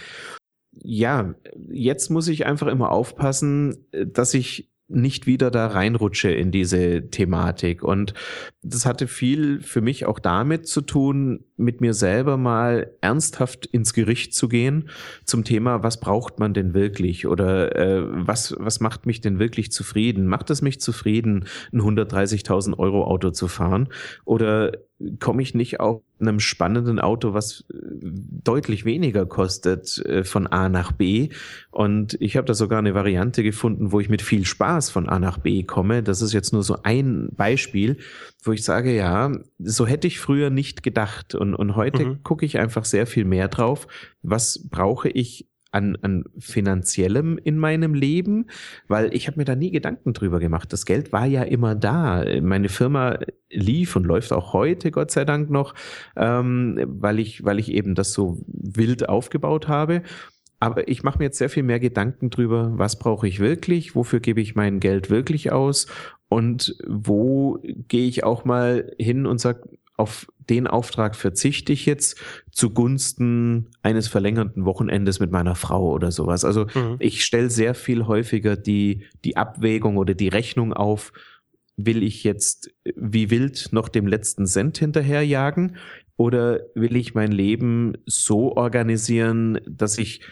Ja, 0.72 1.34
jetzt 1.68 2.10
muss 2.10 2.28
ich 2.28 2.46
einfach 2.46 2.68
immer 2.68 2.92
aufpassen, 2.92 3.86
äh, 3.90 4.06
dass 4.06 4.34
ich 4.34 4.72
nicht 4.92 5.26
wieder 5.26 5.50
da 5.50 5.66
reinrutsche 5.66 6.30
in 6.30 6.50
diese 6.50 7.08
Thematik. 7.08 7.82
Und 7.82 8.14
das 8.62 8.86
hatte 8.86 9.08
viel 9.08 9.60
für 9.60 9.80
mich 9.80 10.06
auch 10.06 10.18
damit 10.18 10.66
zu 10.66 10.82
tun, 10.82 11.44
mit 11.62 11.80
mir 11.80 11.94
selber 11.94 12.36
mal 12.36 12.90
ernsthaft 13.00 13.66
ins 13.66 13.94
Gericht 13.94 14.34
zu 14.34 14.48
gehen 14.48 14.90
zum 15.24 15.44
Thema, 15.44 15.82
was 15.82 16.00
braucht 16.00 16.38
man 16.38 16.54
denn 16.54 16.74
wirklich 16.74 17.26
oder 17.26 17.76
äh, 17.76 18.02
was, 18.04 18.54
was 18.58 18.80
macht 18.80 19.06
mich 19.06 19.20
denn 19.20 19.38
wirklich 19.38 19.72
zufrieden? 19.72 20.26
Macht 20.26 20.50
es 20.50 20.62
mich 20.62 20.80
zufrieden, 20.80 21.46
ein 21.72 21.80
130.000 21.80 22.78
Euro 22.78 23.04
Auto 23.04 23.30
zu 23.30 23.48
fahren? 23.48 23.88
Oder 24.24 24.72
komme 25.20 25.42
ich 25.42 25.54
nicht 25.54 25.80
auf 25.80 26.02
einem 26.20 26.40
spannenden 26.40 26.98
Auto, 27.00 27.34
was 27.34 27.64
äh, 27.72 27.76
deutlich 28.00 28.84
weniger 28.84 29.26
kostet, 29.26 29.98
äh, 30.06 30.24
von 30.24 30.46
A 30.46 30.68
nach 30.68 30.92
B. 30.92 31.30
Und 31.70 32.16
ich 32.20 32.36
habe 32.36 32.46
da 32.46 32.54
sogar 32.54 32.78
eine 32.78 32.94
Variante 32.94 33.42
gefunden, 33.42 33.92
wo 33.92 34.00
ich 34.00 34.08
mit 34.08 34.22
viel 34.22 34.44
Spaß 34.44 34.90
von 34.90 35.08
A 35.08 35.18
nach 35.18 35.38
B 35.38 35.64
komme. 35.64 36.02
Das 36.02 36.22
ist 36.22 36.32
jetzt 36.32 36.52
nur 36.52 36.62
so 36.62 36.78
ein 36.82 37.28
Beispiel, 37.32 37.96
wo 38.42 38.52
ich 38.52 38.64
sage, 38.64 38.94
ja, 38.94 39.32
so 39.58 39.86
hätte 39.86 40.06
ich 40.06 40.18
früher 40.18 40.50
nicht 40.50 40.82
gedacht. 40.82 41.34
Und, 41.34 41.54
und 41.54 41.76
heute 41.76 42.04
mhm. 42.04 42.22
gucke 42.22 42.44
ich 42.44 42.58
einfach 42.58 42.84
sehr 42.84 43.06
viel 43.06 43.24
mehr 43.24 43.48
drauf. 43.48 43.86
Was 44.22 44.68
brauche 44.68 45.08
ich 45.08 45.48
an, 45.72 45.96
an 46.02 46.24
finanziellem 46.38 47.38
in 47.42 47.58
meinem 47.58 47.94
Leben, 47.94 48.46
weil 48.88 49.12
ich 49.14 49.26
habe 49.26 49.38
mir 49.38 49.44
da 49.44 49.56
nie 49.56 49.70
Gedanken 49.70 50.12
drüber 50.12 50.38
gemacht. 50.38 50.72
Das 50.72 50.84
Geld 50.84 51.12
war 51.12 51.26
ja 51.26 51.42
immer 51.42 51.74
da. 51.74 52.24
Meine 52.42 52.68
Firma 52.68 53.18
lief 53.50 53.96
und 53.96 54.04
läuft 54.04 54.32
auch 54.32 54.52
heute, 54.52 54.90
Gott 54.90 55.10
sei 55.10 55.24
Dank 55.24 55.50
noch, 55.50 55.74
ähm, 56.14 56.78
weil 56.86 57.18
ich, 57.18 57.44
weil 57.44 57.58
ich 57.58 57.72
eben 57.72 57.94
das 57.94 58.12
so 58.12 58.42
wild 58.46 59.08
aufgebaut 59.08 59.66
habe. 59.66 60.02
Aber 60.60 60.86
ich 60.86 61.02
mache 61.02 61.18
mir 61.18 61.24
jetzt 61.24 61.38
sehr 61.38 61.48
viel 61.48 61.64
mehr 61.64 61.80
Gedanken 61.80 62.30
drüber, 62.30 62.72
was 62.76 62.96
brauche 62.96 63.26
ich 63.26 63.40
wirklich, 63.40 63.96
wofür 63.96 64.20
gebe 64.20 64.40
ich 64.40 64.54
mein 64.54 64.78
Geld 64.78 65.10
wirklich 65.10 65.50
aus 65.50 65.88
und 66.32 66.74
wo 66.86 67.58
gehe 67.88 68.08
ich 68.08 68.24
auch 68.24 68.46
mal 68.46 68.90
hin 68.98 69.26
und 69.26 69.38
sag, 69.38 69.68
auf 69.98 70.26
den 70.48 70.66
Auftrag 70.66 71.14
verzichte 71.14 71.74
ich 71.74 71.84
jetzt 71.84 72.18
zugunsten 72.50 73.68
eines 73.82 74.08
verlängerten 74.08 74.64
Wochenendes 74.64 75.20
mit 75.20 75.30
meiner 75.30 75.54
Frau 75.56 75.92
oder 75.92 76.10
sowas. 76.10 76.46
Also 76.46 76.68
mhm. 76.74 76.96
ich 77.00 77.22
stelle 77.22 77.50
sehr 77.50 77.74
viel 77.74 78.06
häufiger 78.06 78.56
die, 78.56 79.04
die 79.26 79.36
Abwägung 79.36 79.98
oder 79.98 80.14
die 80.14 80.28
Rechnung 80.28 80.72
auf, 80.72 81.12
will 81.76 82.02
ich 82.02 82.24
jetzt 82.24 82.74
wie 82.96 83.28
wild 83.28 83.68
noch 83.72 83.90
dem 83.90 84.06
letzten 84.06 84.46
Cent 84.46 84.78
hinterherjagen 84.78 85.76
oder 86.16 86.60
will 86.74 86.96
ich 86.96 87.14
mein 87.14 87.30
Leben 87.30 87.92
so 88.06 88.56
organisieren, 88.56 89.60
dass 89.66 89.98
ich 89.98 90.22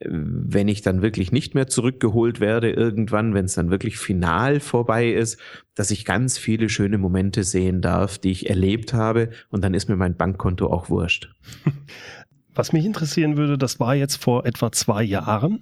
wenn 0.00 0.68
ich 0.68 0.82
dann 0.82 1.02
wirklich 1.02 1.32
nicht 1.32 1.54
mehr 1.54 1.66
zurückgeholt 1.66 2.38
werde 2.38 2.70
irgendwann, 2.70 3.34
wenn 3.34 3.46
es 3.46 3.54
dann 3.54 3.70
wirklich 3.70 3.98
final 3.98 4.60
vorbei 4.60 5.08
ist, 5.10 5.40
dass 5.74 5.90
ich 5.90 6.04
ganz 6.04 6.38
viele 6.38 6.68
schöne 6.68 6.98
Momente 6.98 7.42
sehen 7.42 7.80
darf, 7.80 8.18
die 8.18 8.30
ich 8.30 8.48
erlebt 8.48 8.94
habe 8.94 9.30
und 9.50 9.64
dann 9.64 9.74
ist 9.74 9.88
mir 9.88 9.96
mein 9.96 10.16
Bankkonto 10.16 10.68
auch 10.68 10.88
wurscht. 10.88 11.30
Was 12.54 12.72
mich 12.72 12.84
interessieren 12.84 13.36
würde, 13.36 13.56
das 13.56 13.78
war 13.78 13.94
jetzt 13.94 14.16
vor 14.16 14.44
etwa 14.44 14.72
zwei 14.72 15.04
Jahren. 15.04 15.60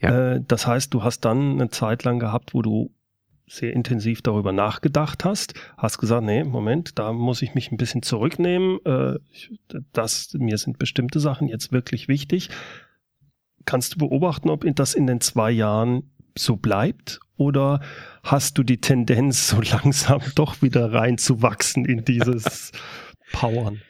Ja. 0.00 0.34
Äh, 0.34 0.40
das 0.46 0.66
heißt, 0.66 0.92
du 0.92 1.04
hast 1.04 1.20
dann 1.20 1.52
eine 1.52 1.70
Zeit 1.70 2.02
lang 2.02 2.18
gehabt, 2.18 2.52
wo 2.54 2.62
du 2.62 2.90
sehr 3.46 3.72
intensiv 3.72 4.22
darüber 4.22 4.52
nachgedacht 4.52 5.24
hast, 5.24 5.54
hast 5.76 5.98
gesagt, 5.98 6.24
nee, 6.24 6.42
Moment, 6.42 6.98
da 6.98 7.12
muss 7.12 7.42
ich 7.42 7.54
mich 7.54 7.70
ein 7.70 7.76
bisschen 7.76 8.02
zurücknehmen. 8.02 8.78
Äh, 8.84 9.18
das, 9.92 10.34
mir 10.34 10.58
sind 10.58 10.78
bestimmte 10.78 11.20
Sachen 11.20 11.48
jetzt 11.48 11.70
wirklich 11.70 12.08
wichtig. 12.08 12.48
Kannst 13.64 13.94
du 13.94 13.98
beobachten, 13.98 14.50
ob 14.50 14.64
das 14.74 14.94
in 14.94 15.06
den 15.06 15.20
zwei 15.20 15.50
Jahren 15.50 16.10
so 16.36 16.56
bleibt? 16.56 17.20
Oder 17.36 17.80
hast 18.22 18.58
du 18.58 18.62
die 18.62 18.80
Tendenz, 18.80 19.48
so 19.48 19.60
langsam 19.72 20.20
doch 20.34 20.62
wieder 20.62 20.92
reinzuwachsen 20.92 21.84
in 21.84 22.04
dieses 22.04 22.72
Powern? 23.32 23.80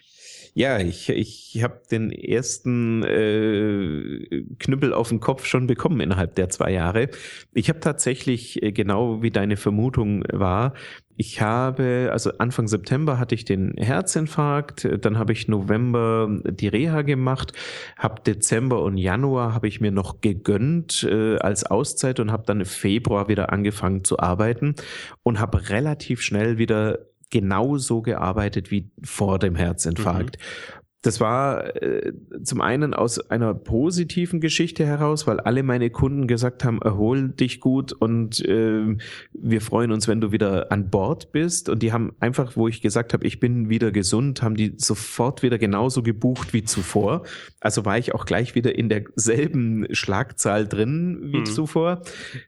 Ja, 0.54 0.78
ich, 0.78 1.08
ich 1.08 1.62
habe 1.62 1.80
den 1.90 2.12
ersten 2.12 3.02
äh, 3.04 4.44
Knüppel 4.58 4.92
auf 4.92 5.08
den 5.08 5.18
Kopf 5.18 5.46
schon 5.46 5.66
bekommen 5.66 6.00
innerhalb 6.00 6.34
der 6.34 6.50
zwei 6.50 6.72
Jahre. 6.72 7.08
Ich 7.54 7.70
habe 7.70 7.80
tatsächlich, 7.80 8.62
äh, 8.62 8.70
genau 8.70 9.22
wie 9.22 9.30
deine 9.30 9.56
Vermutung 9.56 10.24
war, 10.30 10.74
ich 11.16 11.40
habe, 11.40 12.10
also 12.12 12.32
Anfang 12.38 12.68
September 12.68 13.18
hatte 13.18 13.34
ich 13.34 13.44
den 13.44 13.74
Herzinfarkt, 13.76 14.88
dann 15.02 15.18
habe 15.18 15.32
ich 15.32 15.46
November 15.46 16.28
die 16.44 16.68
Reha 16.68 17.02
gemacht, 17.02 17.52
habe 17.96 18.22
Dezember 18.22 18.82
und 18.82 18.96
Januar 18.96 19.54
habe 19.54 19.68
ich 19.68 19.80
mir 19.80 19.92
noch 19.92 20.20
gegönnt 20.20 21.04
äh, 21.04 21.36
als 21.36 21.64
Auszeit 21.64 22.18
und 22.18 22.32
habe 22.32 22.44
dann 22.46 22.60
im 22.60 22.66
Februar 22.66 23.28
wieder 23.28 23.52
angefangen 23.52 24.04
zu 24.04 24.18
arbeiten 24.18 24.74
und 25.22 25.38
habe 25.38 25.68
relativ 25.68 26.22
schnell 26.22 26.58
wieder 26.58 26.98
genauso 27.32 28.02
gearbeitet 28.02 28.70
wie 28.70 28.90
vor 29.02 29.40
dem 29.40 29.56
Herzinfarkt. 29.56 30.36
Mhm. 30.38 30.81
Das 31.02 31.18
war 31.18 31.74
äh, 31.82 32.12
zum 32.44 32.60
einen 32.60 32.94
aus 32.94 33.18
einer 33.18 33.54
positiven 33.54 34.40
Geschichte 34.40 34.86
heraus, 34.86 35.26
weil 35.26 35.40
alle 35.40 35.64
meine 35.64 35.90
Kunden 35.90 36.28
gesagt 36.28 36.64
haben, 36.64 36.80
erhol 36.80 37.30
dich 37.30 37.58
gut 37.58 37.92
und 37.92 38.40
äh, 38.44 38.96
wir 39.32 39.60
freuen 39.60 39.90
uns, 39.90 40.06
wenn 40.06 40.20
du 40.20 40.30
wieder 40.30 40.70
an 40.70 40.90
Bord 40.90 41.32
bist. 41.32 41.68
Und 41.68 41.82
die 41.82 41.92
haben 41.92 42.12
einfach, 42.20 42.56
wo 42.56 42.68
ich 42.68 42.80
gesagt 42.80 43.14
habe, 43.14 43.26
ich 43.26 43.40
bin 43.40 43.68
wieder 43.68 43.90
gesund, 43.90 44.42
haben 44.42 44.54
die 44.54 44.74
sofort 44.76 45.42
wieder 45.42 45.58
genauso 45.58 46.04
gebucht 46.04 46.52
wie 46.52 46.62
zuvor. 46.62 47.24
Also 47.58 47.84
war 47.84 47.98
ich 47.98 48.14
auch 48.14 48.24
gleich 48.24 48.54
wieder 48.54 48.78
in 48.78 48.88
derselben 48.88 49.88
Schlagzahl 49.90 50.68
drin 50.68 51.18
wie 51.32 51.38
mhm. 51.38 51.46
zuvor. 51.46 52.02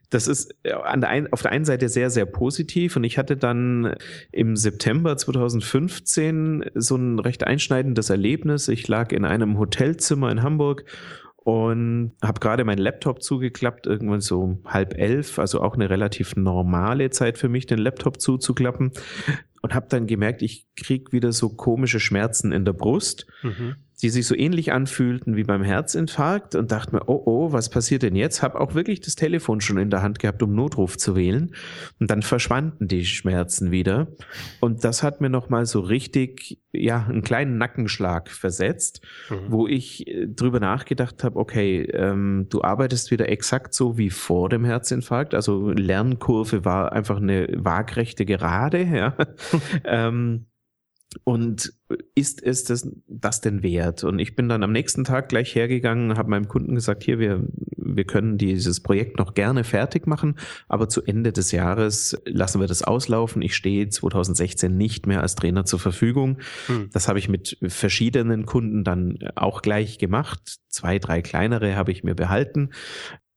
Das 0.09 0.29
ist 0.29 0.55
äh, 0.63 0.71
an 0.71 1.01
der 1.01 1.09
ein, 1.09 1.31
auf 1.33 1.41
der 1.41 1.51
einen 1.51 1.65
Seite 1.65 1.89
sehr, 1.89 2.09
sehr 2.09 2.25
positiv. 2.25 2.95
Und 2.95 3.03
ich 3.03 3.17
hatte 3.17 3.35
dann 3.35 3.95
im 4.31 4.55
September 4.55 5.17
2015 5.17 6.63
so 6.73 6.95
ein 6.95 7.19
recht 7.19 7.43
einschneidendes 7.45 8.09
Erlebnis 8.09 8.44
Erlebnis. 8.45 8.67
Ich 8.67 8.87
lag 8.87 9.11
in 9.11 9.25
einem 9.25 9.57
Hotelzimmer 9.57 10.31
in 10.31 10.43
Hamburg 10.43 10.85
und 11.37 12.13
habe 12.23 12.39
gerade 12.39 12.63
meinen 12.63 12.79
Laptop 12.79 13.21
zugeklappt, 13.21 13.85
irgendwann 13.85 14.21
so 14.21 14.59
halb 14.65 14.97
elf, 14.97 15.37
also 15.37 15.61
auch 15.61 15.75
eine 15.75 15.89
relativ 15.89 16.35
normale 16.35 17.09
Zeit 17.11 17.37
für 17.37 17.49
mich, 17.49 17.65
den 17.67 17.77
Laptop 17.79 18.19
zuzuklappen 18.19 18.91
und 19.61 19.73
habe 19.73 19.87
dann 19.89 20.07
gemerkt, 20.07 20.41
ich 20.41 20.65
krieg 20.75 21.11
wieder 21.11 21.31
so 21.31 21.49
komische 21.49 21.99
Schmerzen 21.99 22.51
in 22.51 22.65
der 22.65 22.73
Brust. 22.73 23.27
Mhm. 23.43 23.75
Die 24.01 24.09
sich 24.09 24.27
so 24.27 24.35
ähnlich 24.35 24.71
anfühlten 24.71 25.35
wie 25.35 25.43
beim 25.43 25.63
Herzinfarkt 25.63 26.55
und 26.55 26.71
dachte 26.71 26.95
mir, 26.95 27.07
oh 27.07 27.23
oh, 27.25 27.51
was 27.51 27.69
passiert 27.69 28.03
denn 28.03 28.15
jetzt? 28.15 28.41
Hab 28.41 28.55
auch 28.55 28.75
wirklich 28.75 29.01
das 29.01 29.15
Telefon 29.15 29.61
schon 29.61 29.77
in 29.77 29.89
der 29.89 30.01
Hand 30.01 30.19
gehabt, 30.19 30.41
um 30.43 30.53
Notruf 30.53 30.97
zu 30.97 31.15
wählen. 31.15 31.53
Und 31.99 32.09
dann 32.09 32.21
verschwanden 32.21 32.87
die 32.87 33.05
Schmerzen 33.05 33.71
wieder. 33.71 34.07
Und 34.59 34.83
das 34.83 35.03
hat 35.03 35.21
mir 35.21 35.29
nochmal 35.29 35.65
so 35.65 35.79
richtig, 35.79 36.59
ja, 36.73 37.05
einen 37.05 37.21
kleinen 37.21 37.57
Nackenschlag 37.57 38.29
versetzt, 38.29 39.01
mhm. 39.29 39.35
wo 39.49 39.67
ich 39.67 40.07
äh, 40.07 40.27
drüber 40.27 40.59
nachgedacht 40.59 41.23
habe, 41.23 41.37
okay, 41.37 41.83
ähm, 41.93 42.47
du 42.49 42.63
arbeitest 42.63 43.11
wieder 43.11 43.29
exakt 43.29 43.73
so 43.73 43.97
wie 43.97 44.09
vor 44.09 44.49
dem 44.49 44.65
Herzinfarkt. 44.65 45.33
Also 45.33 45.71
Lernkurve 45.71 46.65
war 46.65 46.91
einfach 46.91 47.17
eine 47.17 47.47
waagrechte 47.55 48.25
Gerade, 48.25 48.83
ja. 48.83 49.15
ähm, 49.85 50.45
und 51.23 51.73
ist 52.15 52.43
es 52.43 52.63
das, 52.63 52.89
das 53.07 53.41
denn 53.41 53.63
wert? 53.63 54.03
Und 54.03 54.19
ich 54.19 54.35
bin 54.35 54.49
dann 54.49 54.63
am 54.63 54.71
nächsten 54.71 55.03
Tag 55.03 55.29
gleich 55.29 55.55
hergegangen, 55.55 56.17
habe 56.17 56.29
meinem 56.29 56.47
Kunden 56.47 56.75
gesagt, 56.75 57.03
hier, 57.03 57.19
wir, 57.19 57.45
wir 57.77 58.03
können 58.05 58.37
dieses 58.37 58.81
Projekt 58.81 59.17
noch 59.17 59.33
gerne 59.33 59.63
fertig 59.63 60.07
machen, 60.07 60.37
aber 60.67 60.89
zu 60.89 61.03
Ende 61.03 61.31
des 61.31 61.51
Jahres 61.51 62.19
lassen 62.25 62.59
wir 62.59 62.67
das 62.67 62.83
auslaufen. 62.83 63.41
Ich 63.41 63.55
stehe 63.55 63.87
2016 63.87 64.75
nicht 64.75 65.07
mehr 65.07 65.21
als 65.21 65.35
Trainer 65.35 65.65
zur 65.65 65.79
Verfügung. 65.79 66.39
Hm. 66.67 66.89
Das 66.91 67.07
habe 67.07 67.19
ich 67.19 67.29
mit 67.29 67.57
verschiedenen 67.65 68.45
Kunden 68.45 68.83
dann 68.83 69.19
auch 69.35 69.61
gleich 69.61 69.97
gemacht. 69.97 70.57
Zwei, 70.69 70.99
drei 70.99 71.21
kleinere 71.21 71.75
habe 71.75 71.91
ich 71.91 72.03
mir 72.03 72.15
behalten 72.15 72.69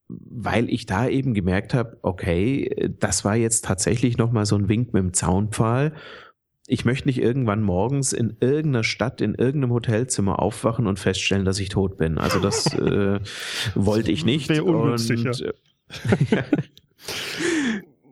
weil 0.08 0.70
ich 0.70 0.86
da 0.86 1.06
eben 1.06 1.34
gemerkt 1.34 1.74
habe, 1.74 1.98
okay, 2.00 2.90
das 2.98 3.24
war 3.24 3.36
jetzt 3.36 3.66
tatsächlich 3.66 4.16
nochmal 4.16 4.46
so 4.46 4.56
ein 4.56 4.68
Wink 4.68 4.94
mit 4.94 5.02
dem 5.02 5.12
Zaunpfahl 5.12 5.92
ich 6.70 6.84
möchte 6.84 7.08
nicht 7.08 7.20
irgendwann 7.20 7.62
morgens 7.62 8.12
in 8.12 8.36
irgendeiner 8.40 8.84
Stadt, 8.84 9.22
in 9.22 9.34
irgendeinem 9.34 9.72
Hotelzimmer 9.72 10.40
aufwachen 10.40 10.86
und 10.86 10.98
feststellen, 10.98 11.46
dass 11.46 11.58
ich 11.58 11.70
tot 11.70 11.96
bin. 11.96 12.18
Also 12.18 12.40
das 12.40 12.72
äh, 12.74 13.20
wollte 13.74 14.12
ich 14.12 14.26
nicht. 14.26 14.50
Wäre 14.50 14.64
ungünstig, 14.64 15.26
und, 15.26 15.40
ja. 16.30 16.44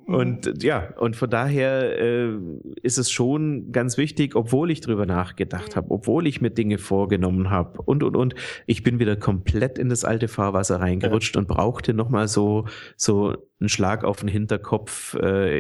Und 0.06 0.62
ja, 0.62 0.94
und 0.98 1.16
von 1.16 1.28
daher 1.28 2.00
äh, 2.00 2.38
ist 2.80 2.96
es 2.96 3.10
schon 3.10 3.72
ganz 3.72 3.98
wichtig, 3.98 4.36
obwohl 4.36 4.70
ich 4.70 4.80
drüber 4.80 5.04
nachgedacht 5.04 5.74
habe, 5.74 5.90
obwohl 5.90 6.28
ich 6.28 6.40
mir 6.40 6.50
Dinge 6.50 6.78
vorgenommen 6.78 7.50
habe 7.50 7.82
und 7.82 8.04
und 8.04 8.16
und, 8.16 8.34
ich 8.66 8.84
bin 8.84 9.00
wieder 9.00 9.16
komplett 9.16 9.78
in 9.78 9.88
das 9.88 10.04
alte 10.04 10.28
Fahrwasser 10.28 10.80
reingerutscht 10.80 11.34
ja. 11.34 11.40
und 11.40 11.48
brauchte 11.48 11.92
nochmal 11.92 12.28
so 12.28 12.66
so 12.96 13.36
einen 13.58 13.68
Schlag 13.68 14.04
auf 14.04 14.20
den 14.20 14.28
Hinterkopf 14.28 15.14
äh, 15.14 15.58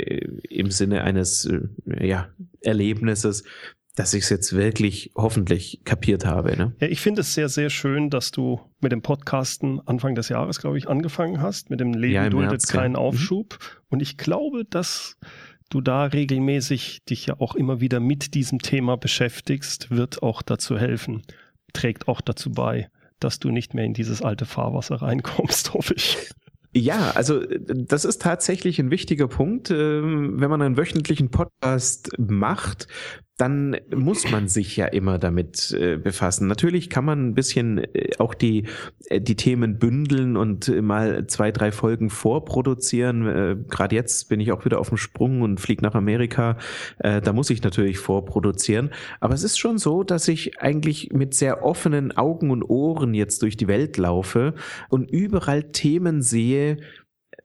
im 0.48 0.70
Sinne 0.70 1.02
eines 1.02 1.46
äh, 1.46 2.06
ja, 2.06 2.28
Erlebnisses, 2.66 3.44
dass 3.96 4.12
ich 4.12 4.24
es 4.24 4.30
jetzt 4.30 4.52
wirklich 4.54 5.10
hoffentlich 5.16 5.80
kapiert 5.84 6.26
habe. 6.26 6.56
Ne? 6.56 6.74
Ja, 6.80 6.86
ich 6.86 7.00
finde 7.00 7.22
es 7.22 7.32
sehr, 7.32 7.48
sehr 7.48 7.70
schön, 7.70 8.10
dass 8.10 8.30
du 8.30 8.60
mit 8.80 8.92
dem 8.92 9.00
Podcasten 9.00 9.80
Anfang 9.86 10.14
des 10.14 10.28
Jahres, 10.28 10.60
glaube 10.60 10.76
ich, 10.76 10.88
angefangen 10.88 11.40
hast. 11.40 11.70
Mit 11.70 11.80
dem 11.80 11.94
Leben 11.94 12.14
ja, 12.14 12.28
duldet 12.28 12.50
März, 12.50 12.68
keinen 12.68 12.94
ja. 12.94 13.00
Mhm. 13.00 13.06
Aufschub. 13.06 13.58
Und 13.88 14.02
ich 14.02 14.18
glaube, 14.18 14.64
dass 14.68 15.16
du 15.70 15.80
da 15.80 16.04
regelmäßig 16.04 17.04
dich 17.08 17.26
ja 17.26 17.40
auch 17.40 17.54
immer 17.54 17.80
wieder 17.80 17.98
mit 17.98 18.34
diesem 18.34 18.60
Thema 18.60 18.96
beschäftigst, 18.96 19.90
wird 19.90 20.22
auch 20.22 20.42
dazu 20.42 20.78
helfen, 20.78 21.22
trägt 21.72 22.06
auch 22.06 22.20
dazu 22.20 22.52
bei, 22.52 22.88
dass 23.18 23.38
du 23.38 23.50
nicht 23.50 23.74
mehr 23.74 23.84
in 23.84 23.94
dieses 23.94 24.22
alte 24.22 24.44
Fahrwasser 24.44 24.96
reinkommst, 24.96 25.72
hoffe 25.74 25.94
ich. 25.94 26.18
Ja, 26.76 27.12
also 27.12 27.40
das 27.40 28.04
ist 28.04 28.20
tatsächlich 28.20 28.78
ein 28.78 28.90
wichtiger 28.90 29.28
Punkt. 29.28 29.70
Ähm, 29.70 30.38
wenn 30.38 30.50
man 30.50 30.60
einen 30.60 30.76
wöchentlichen 30.76 31.30
Podcast 31.30 32.10
macht, 32.18 32.86
dann 33.36 33.76
muss 33.94 34.30
man 34.30 34.48
sich 34.48 34.76
ja 34.76 34.86
immer 34.86 35.18
damit 35.18 35.70
äh, 35.72 35.98
befassen. 35.98 36.46
Natürlich 36.46 36.88
kann 36.88 37.04
man 37.04 37.28
ein 37.28 37.34
bisschen 37.34 37.78
äh, 37.94 38.12
auch 38.18 38.32
die, 38.32 38.64
äh, 39.08 39.20
die 39.20 39.36
Themen 39.36 39.78
bündeln 39.78 40.36
und 40.38 40.68
mal 40.82 41.26
zwei, 41.26 41.52
drei 41.52 41.70
Folgen 41.70 42.08
vorproduzieren. 42.08 43.26
Äh, 43.26 43.56
Gerade 43.68 43.94
jetzt 43.94 44.30
bin 44.30 44.40
ich 44.40 44.52
auch 44.52 44.64
wieder 44.64 44.80
auf 44.80 44.88
dem 44.88 44.96
Sprung 44.96 45.42
und 45.42 45.60
fliege 45.60 45.82
nach 45.82 45.94
Amerika. 45.94 46.56
Äh, 46.98 47.20
da 47.20 47.34
muss 47.34 47.50
ich 47.50 47.62
natürlich 47.62 47.98
vorproduzieren. 47.98 48.90
Aber 49.20 49.34
es 49.34 49.42
ist 49.42 49.58
schon 49.58 49.76
so, 49.76 50.02
dass 50.02 50.28
ich 50.28 50.58
eigentlich 50.60 51.12
mit 51.12 51.34
sehr 51.34 51.62
offenen 51.62 52.16
Augen 52.16 52.50
und 52.50 52.62
Ohren 52.62 53.12
jetzt 53.12 53.42
durch 53.42 53.58
die 53.58 53.68
Welt 53.68 53.98
laufe 53.98 54.54
und 54.88 55.10
überall 55.10 55.64
Themen 55.64 56.22
sehe, 56.22 56.78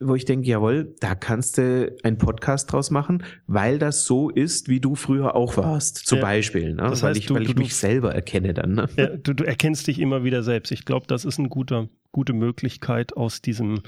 wo 0.02 0.16
ich 0.16 0.26
denke, 0.26 0.48
jawohl, 0.48 0.96
da 1.00 1.16
kannst 1.16 1.58
du 1.58 1.96
einen 2.04 2.18
Podcast 2.18 2.72
draus 2.72 2.92
machen, 2.92 3.24
weil 3.48 3.80
das 3.80 4.06
so 4.06 4.30
ist, 4.30 4.68
wie 4.68 4.80
du 4.80 4.96
früher 4.96 5.36
auch 5.36 5.58
warst, 5.58 6.06
zum 6.08 6.18
ja, 6.18 6.24
Beispiel. 6.24 6.74
Ne? 6.74 6.84
Das 6.84 6.92
heißt, 6.92 7.04
weil 7.04 7.18
ich, 7.18 7.26
du, 7.28 7.36
weil 7.36 7.44
ich 7.44 7.56
du, 7.56 7.62
mich 7.62 7.76
selber 7.76 8.14
erkenne 8.14 8.54
dann. 8.54 8.74
Ne? 8.74 8.90
Ja, 8.98 9.08
du, 9.08 9.34
du 9.34 9.44
erkennst 9.44 9.88
dich 9.88 10.00
immer 10.00 10.24
wieder 10.24 10.44
selbst. 10.44 10.72
Ich 10.72 10.86
glaube, 10.86 11.08
das 11.08 11.26
ist 11.26 11.40
eine 11.40 11.50
gute, 11.50 11.90
gute 12.12 12.34
Möglichkeit, 12.34 13.16
aus 13.16 13.42
diesem 13.42 13.82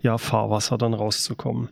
ja, 0.00 0.18
Fahrwasser 0.18 0.78
dann 0.78 0.94
rauszukommen. 0.94 1.68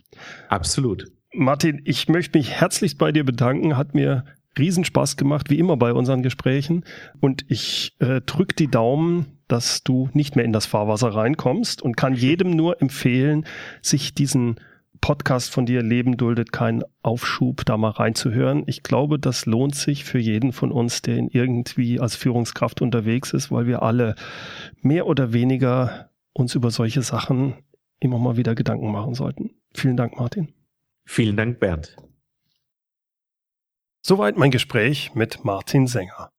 Absolut. 0.48 1.06
Martin, 1.32 1.82
ich 1.84 2.08
möchte 2.08 2.38
mich 2.38 2.50
herzlichst 2.52 2.98
bei 2.98 3.12
dir 3.12 3.24
bedanken. 3.24 3.76
Hat 3.76 3.94
mir 3.94 4.24
Riesenspaß 4.58 5.16
gemacht, 5.16 5.50
wie 5.50 5.58
immer 5.58 5.76
bei 5.76 5.92
unseren 5.92 6.22
Gesprächen. 6.22 6.84
Und 7.20 7.44
ich 7.48 7.96
äh, 8.00 8.20
drück 8.22 8.56
die 8.56 8.68
Daumen, 8.68 9.37
dass 9.48 9.82
du 9.82 10.08
nicht 10.12 10.36
mehr 10.36 10.44
in 10.44 10.52
das 10.52 10.66
Fahrwasser 10.66 11.08
reinkommst 11.08 11.82
und 11.82 11.96
kann 11.96 12.14
jedem 12.14 12.50
nur 12.50 12.80
empfehlen, 12.80 13.46
sich 13.82 14.14
diesen 14.14 14.56
Podcast 15.00 15.52
von 15.52 15.66
dir 15.66 15.82
Leben 15.82 16.16
duldet 16.16 16.52
keinen 16.52 16.82
Aufschub, 17.02 17.64
da 17.64 17.76
mal 17.76 17.90
reinzuhören. 17.90 18.64
Ich 18.66 18.82
glaube, 18.82 19.18
das 19.18 19.46
lohnt 19.46 19.74
sich 19.74 20.04
für 20.04 20.18
jeden 20.18 20.52
von 20.52 20.72
uns, 20.72 21.02
der 21.02 21.16
in 21.16 21.28
irgendwie 21.28 22.00
als 22.00 22.16
Führungskraft 22.16 22.82
unterwegs 22.82 23.32
ist, 23.32 23.50
weil 23.50 23.66
wir 23.66 23.82
alle 23.82 24.14
mehr 24.80 25.06
oder 25.06 25.32
weniger 25.32 26.10
uns 26.32 26.54
über 26.54 26.70
solche 26.70 27.02
Sachen 27.02 27.54
immer 28.00 28.18
mal 28.18 28.36
wieder 28.36 28.54
Gedanken 28.54 28.90
machen 28.90 29.14
sollten. 29.14 29.50
Vielen 29.74 29.96
Dank, 29.96 30.18
Martin. 30.18 30.52
Vielen 31.04 31.36
Dank, 31.36 31.58
Bernd. 31.60 31.96
Soweit 34.02 34.36
mein 34.36 34.50
Gespräch 34.50 35.14
mit 35.14 35.44
Martin 35.44 35.86
Sänger. 35.86 36.30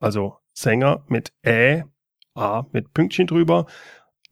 also 0.00 0.34
Sänger 0.52 1.04
mit 1.06 1.32
Ä, 1.46 1.84
A 2.34 2.66
mit 2.72 2.92
Pünktchen 2.92 3.28
drüber, 3.28 3.66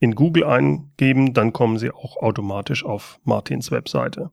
in 0.01 0.17
Google 0.17 0.43
eingeben, 0.43 1.33
dann 1.33 1.53
kommen 1.53 1.79
Sie 1.79 1.93
auch 1.93 2.17
automatisch 2.17 2.85
auf 2.85 3.21
Martins 3.23 3.71
Webseite. 3.71 4.33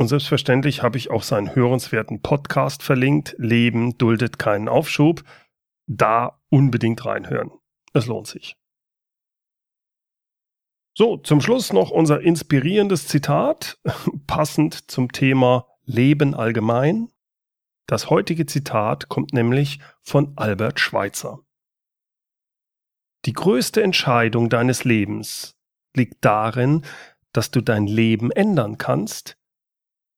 Und 0.00 0.08
selbstverständlich 0.08 0.82
habe 0.82 0.96
ich 0.96 1.10
auch 1.10 1.22
seinen 1.22 1.54
hörenswerten 1.54 2.22
Podcast 2.22 2.82
verlinkt. 2.82 3.34
Leben 3.36 3.98
duldet 3.98 4.38
keinen 4.38 4.66
Aufschub. 4.66 5.22
Da 5.86 6.40
unbedingt 6.48 7.04
reinhören. 7.04 7.50
Es 7.92 8.06
lohnt 8.06 8.26
sich. 8.26 8.56
So, 10.96 11.18
zum 11.18 11.42
Schluss 11.42 11.74
noch 11.74 11.90
unser 11.90 12.22
inspirierendes 12.22 13.08
Zitat, 13.08 13.78
passend 14.26 14.90
zum 14.90 15.12
Thema 15.12 15.66
Leben 15.84 16.34
allgemein. 16.34 17.10
Das 17.86 18.08
heutige 18.08 18.46
Zitat 18.46 19.10
kommt 19.10 19.34
nämlich 19.34 19.80
von 20.00 20.32
Albert 20.36 20.80
Schweitzer. 20.80 21.40
Die 23.26 23.34
größte 23.34 23.82
Entscheidung 23.82 24.48
deines 24.48 24.84
Lebens 24.84 25.58
liegt 25.94 26.24
darin, 26.24 26.86
dass 27.34 27.50
du 27.50 27.60
dein 27.60 27.86
Leben 27.86 28.30
ändern 28.30 28.78
kannst, 28.78 29.36